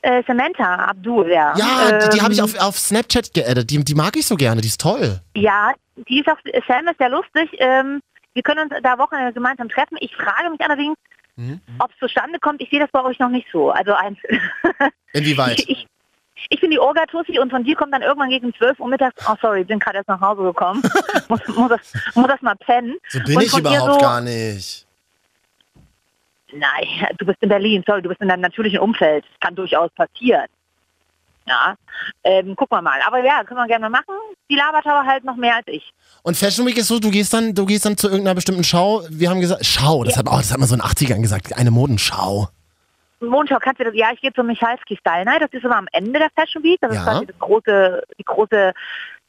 [0.03, 1.55] Äh, Samantha Abdul, ja.
[1.57, 3.71] Ja, die, die habe ich Ähm, auf, auf Snapchat geaddet.
[3.71, 4.61] Die, die mag ich so gerne.
[4.61, 5.21] Die ist toll.
[5.37, 5.73] Ja,
[6.09, 6.37] die ist auch,
[6.67, 7.49] Sam ist sehr lustig.
[7.59, 8.01] Ähm,
[8.35, 9.97] wir können uns da Wochenende gemeinsam treffen.
[10.01, 10.97] Ich frage mich allerdings,
[11.37, 11.61] Mhm.
[11.79, 12.61] ob es zustande kommt.
[12.61, 13.71] Ich sehe das bei euch noch nicht so.
[13.71, 14.19] Also eins.
[15.15, 15.61] Inwieweit?
[15.61, 15.87] ich, ich,
[16.51, 19.35] ich bin die Orga-Tussi und von dir kommt dann irgendwann gegen 12 Uhr mittags, oh
[19.41, 20.83] sorry, bin gerade erst nach Hause gekommen.
[21.29, 21.81] muss, muss, das,
[22.15, 22.97] muss das mal pennen.
[23.09, 24.87] So bin Und ich überhaupt so- gar nicht.
[26.53, 29.25] Nein, du bist in Berlin, sorry, du bist in deinem natürlichen Umfeld.
[29.25, 30.47] Das kann durchaus passieren.
[31.47, 31.75] Ja,
[32.23, 33.01] ähm, gucken wir mal.
[33.05, 34.15] Aber ja, können wir gerne mal machen.
[34.49, 35.93] Die labert aber halt noch mehr als ich.
[36.23, 39.03] Und Fashion Week ist so, du gehst dann, du gehst dann zu irgendeiner bestimmten Schau.
[39.11, 41.57] Wir haben gesagt, Schau, das hat, oh, das hat man so in den 80ern gesagt,
[41.57, 42.49] eine Modenschau.
[43.21, 45.87] Mondschau, kannst du das, ja, ich gehe zur Michalski Style Night, das ist immer am
[45.93, 47.01] Ende der Fashion Week, das Ja.
[47.01, 48.73] ist quasi das große, die große,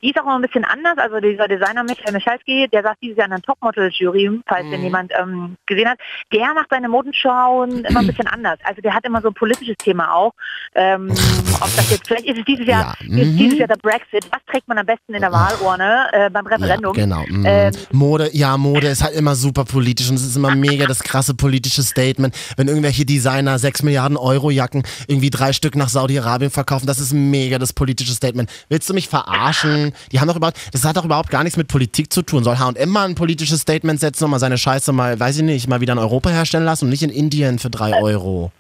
[0.03, 3.17] die ist auch immer ein bisschen anders, also dieser Designer Michael Michalski, der saß dieses
[3.17, 4.71] Jahr in der Topmodel-Jury, falls Mhm.
[4.71, 5.97] den jemand ähm, gesehen hat,
[6.33, 9.77] der macht seine Modenschauen immer ein bisschen anders, also der hat immer so ein politisches
[9.77, 10.33] Thema auch,
[10.75, 13.37] ähm, ob das jetzt, vielleicht ist es dieses Jahr, Ja, ist mhm.
[13.37, 16.95] dieses Jahr der Brexit, was trägt man am besten in der Wahlurne äh, beim Referendum?
[16.95, 17.23] Ja, genau.
[17.27, 17.45] mhm.
[17.45, 20.99] Ähm, Mode, ja, Mode ist halt immer super politisch und es ist immer mega das
[21.03, 22.35] krasse politische Statement.
[22.57, 27.13] Wenn irgendwelche Designer 6 Milliarden Euro Jacken irgendwie drei Stück nach Saudi-Arabien verkaufen, das ist
[27.13, 28.49] mega das politische Statement.
[28.69, 29.92] Willst du mich verarschen?
[30.11, 32.43] Die haben doch überhaupt, das hat doch überhaupt gar nichts mit Politik zu tun.
[32.43, 35.67] Soll H&M mal ein politisches Statement setzen und mal seine Scheiße mal, weiß ich nicht,
[35.67, 38.51] mal wieder in Europa herstellen lassen und nicht in Indien für drei Euro?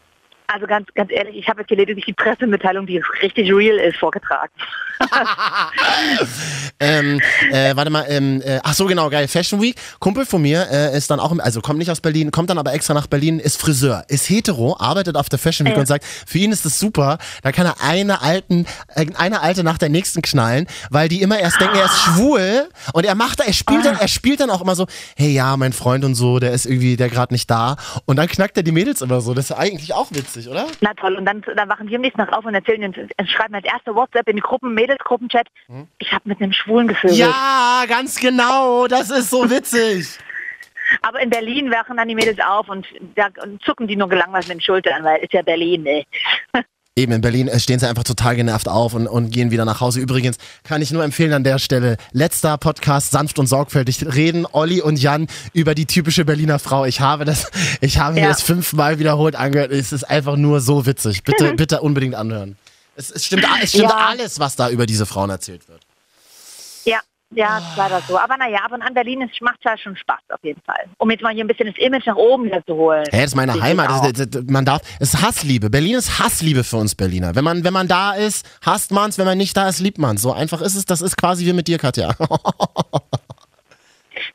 [0.47, 3.97] Also ganz, ganz ehrlich, ich habe jetzt hier lediglich die Pressemitteilung, die richtig real ist,
[3.97, 4.51] vorgetragen.
[6.79, 9.27] Ähm, äh, warte mal, ähm, äh, ach so genau, geil.
[9.27, 9.75] Fashion Week.
[9.99, 12.57] Kumpel von mir äh, ist dann auch, im, also kommt nicht aus Berlin, kommt dann
[12.57, 15.79] aber extra nach Berlin, ist Friseur, ist hetero, arbeitet auf der Fashion Week Ja.
[15.79, 17.17] und sagt, für ihn ist das super.
[17.41, 21.39] Da kann er eine alten, äh, eine alte nach der nächsten knallen, weil die immer
[21.39, 24.61] erst denken, er ist schwul und er macht, er spielt dann, er spielt dann auch
[24.61, 27.75] immer so, hey ja, mein Freund und so, der ist irgendwie, der gerade nicht da
[28.05, 29.33] und dann knackt er die Mädels immer so.
[29.33, 30.65] Das ist eigentlich auch witzig, oder?
[30.81, 33.25] Na toll, und dann, dann wachen wir am nächsten Tag auf und erzählen, uns- äh,
[33.25, 35.47] schreiben als erste WhatsApp in die Gruppen, Mädelsgruppenchat,
[35.99, 37.17] ich habe mit einem Schwulen gevögelt.
[37.17, 38.87] Ja, ganz genau.
[38.87, 40.07] Das ist so witzig.
[41.01, 42.85] Aber in Berlin wachen dann die Mädels auf und
[43.15, 46.03] da und zucken die nur gelangweilt mit den Schultern, weil ist ja Berlin, ne?
[46.95, 49.81] Eben in Berlin äh, stehen sie einfach total genervt auf und, und gehen wieder nach
[49.81, 49.99] Hause.
[49.99, 54.79] Übrigens kann ich nur empfehlen an der Stelle, letzter Podcast, sanft und sorgfältig, reden Olli
[54.79, 56.85] und Jan über die typische Berliner Frau.
[56.85, 57.49] Ich habe das,
[57.81, 58.27] ich habe mir Ja.
[58.27, 59.71] das fünfmal wiederholt angehört.
[59.71, 61.23] Es ist einfach nur so witzig.
[61.23, 62.57] Bitte, bitte unbedingt anhören.
[62.95, 64.07] Es, es stimmt, es stimmt Ja.
[64.09, 65.81] alles, was da über diese Frauen erzählt wird.
[66.85, 66.99] Ja,
[67.31, 68.19] ja, ist leider so.
[68.19, 70.85] Aber naja, ab und an Berlin ist, macht ja schon Spaß auf jeden Fall.
[70.99, 73.03] Um jetzt mal hier ein bisschen das Image nach oben wieder zu holen.
[73.09, 73.89] Hä, das ist meine Heimat.
[73.89, 74.11] auch.
[74.11, 75.71] Das, das, man darf, es ist Hassliebe.
[75.71, 77.33] Berlin ist Hassliebe für uns Berliner.
[77.33, 79.17] Wenn man, wenn man da ist, hasst man's.
[79.17, 80.21] Wenn man nicht da ist, liebt man's.
[80.21, 80.85] So einfach ist es.
[80.85, 82.13] Das ist quasi wie mit dir, Katja.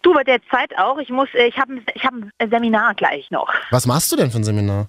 [0.03, 0.99] Du, bei der Zeit auch.
[0.99, 3.49] Ich muss, äh, ich habe ich hab ein Seminar gleich noch.
[3.71, 4.87] Was machst du denn für ein Seminar?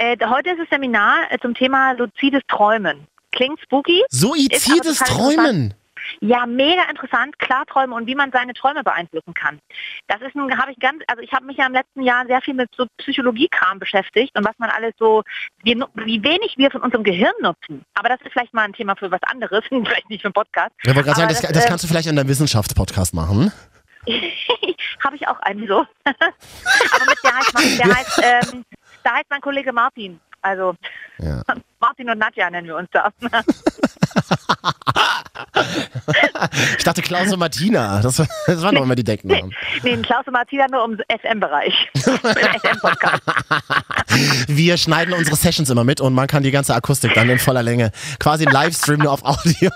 [0.00, 3.06] Äh, heute ist das Seminar äh, zum Thema luzides Träumen.
[3.32, 4.02] Klingt spooky?
[4.08, 5.74] Suizides Träumen.
[6.22, 9.58] Ja, mega interessant, Klarträume und wie man seine Träume beeinflussen kann.
[10.08, 12.40] Das ist ein, habe ich ganz, also ich habe mich ja im letzten Jahr sehr
[12.40, 15.22] viel mit so Psychologiekram beschäftigt und was man alles so,
[15.64, 17.84] wie, wie wenig wir von unserem Gehirn nutzen.
[17.92, 20.70] Aber das ist vielleicht mal ein Thema für was anderes, vielleicht nicht für einen Podcast.
[20.82, 23.52] Ich wollte gerade sagen, Aber das, das äh, kannst du vielleicht in deinem Wissenschaftspodcast machen.
[25.04, 25.84] habe ich auch einen so.
[26.04, 28.64] Aber mit der heißt, der heißt, ähm,
[29.02, 30.20] da heißt mein Kollege Martin.
[30.42, 30.74] Also
[31.18, 31.42] Ja.
[31.80, 33.10] Martin und Nadja nennen wir uns da.
[36.78, 38.00] Ich dachte Klaus und Martina.
[38.02, 38.16] Das,
[38.46, 39.54] das waren doch immer die Decknamen.
[39.82, 41.90] nee, Klaus und Martina nur im SM-Bereich.
[44.48, 47.62] Wir schneiden unsere Sessions immer mit und man kann die ganze Akustik dann in voller
[47.62, 47.90] Länge.
[48.18, 49.70] Quasi ein Livestream nur auf Audio.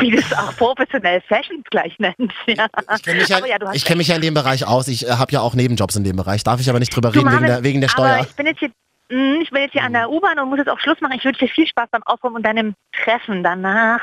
[0.00, 2.34] Wie du es auch professionell Fashions gleich nennst.
[2.46, 2.66] Ja.
[2.96, 3.40] Ich kenne mich, ja,
[3.84, 4.88] kenn mich ja in dem Bereich aus.
[4.88, 6.44] Ich äh, habe ja auch Nebenjobs in dem Bereich.
[6.44, 8.26] Darf ich aber nicht drüber Du, reden wegen der, wegen der Aber Steuer.
[8.28, 8.70] ich bin jetzt hier,
[9.10, 11.14] mh, ich bin jetzt hier an der U-Bahn und muss jetzt auch Schluss machen.
[11.16, 14.00] Ich wünsche dir viel Spaß beim Aufräumen und deinem Treffen danach.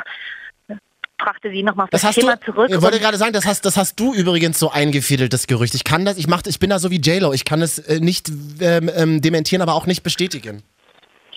[1.23, 2.69] Brachte sie nochmal auf das, Das hast du, Thema zurück.
[2.69, 5.73] ich wollte gerade sagen, das hast, das hast du übrigens so eingefädelt, das Gerücht.
[5.73, 7.31] Ich kann das, ich mach, ich bin da so wie JLo.
[7.33, 10.63] Ich kann es äh, nicht ähm, ähm, dementieren, aber auch nicht bestätigen.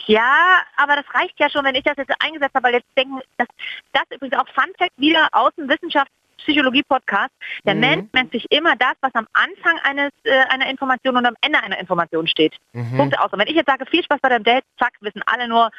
[0.06, 3.20] Ja, aber das reicht ja schon, wenn ich das jetzt eingesetzt habe, weil jetzt denken,
[3.38, 3.46] das,
[3.92, 7.32] das übrigens auch Fun Fact wieder aus dem Wissenschaftspsychologie-Podcast.
[7.64, 7.80] Der Mhm.
[7.80, 11.60] Mensch nennt sich immer das, was am Anfang eines, äh, einer Information und am Ende
[11.62, 12.54] einer Information steht.
[12.72, 12.96] Mhm.
[12.96, 13.32] Punkte aus.
[13.32, 15.70] Und wenn ich jetzt sage, viel Spaß bei deinem Date, zack, wissen alle nur,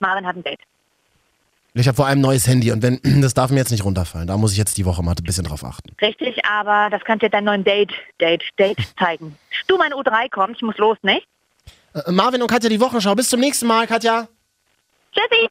[0.00, 0.60] Marvin hat ein Date.
[1.76, 4.28] Ich habe vor allem ein neues Handy und wenn das darf mir jetzt nicht runterfallen.
[4.28, 5.90] Da muss ich jetzt die Woche mal ein bisschen drauf achten.
[6.00, 9.36] Richtig, aber das könnte dir deinen neuen Date, Date, Date zeigen.
[9.66, 11.20] Du, mein U3 kommt, ich muss los, ne?
[11.94, 13.14] Äh, Marvin und Katja, die Wochenschau.
[13.14, 14.28] Bis zum nächsten Mal, Katja.
[15.12, 15.48] Tschüssi!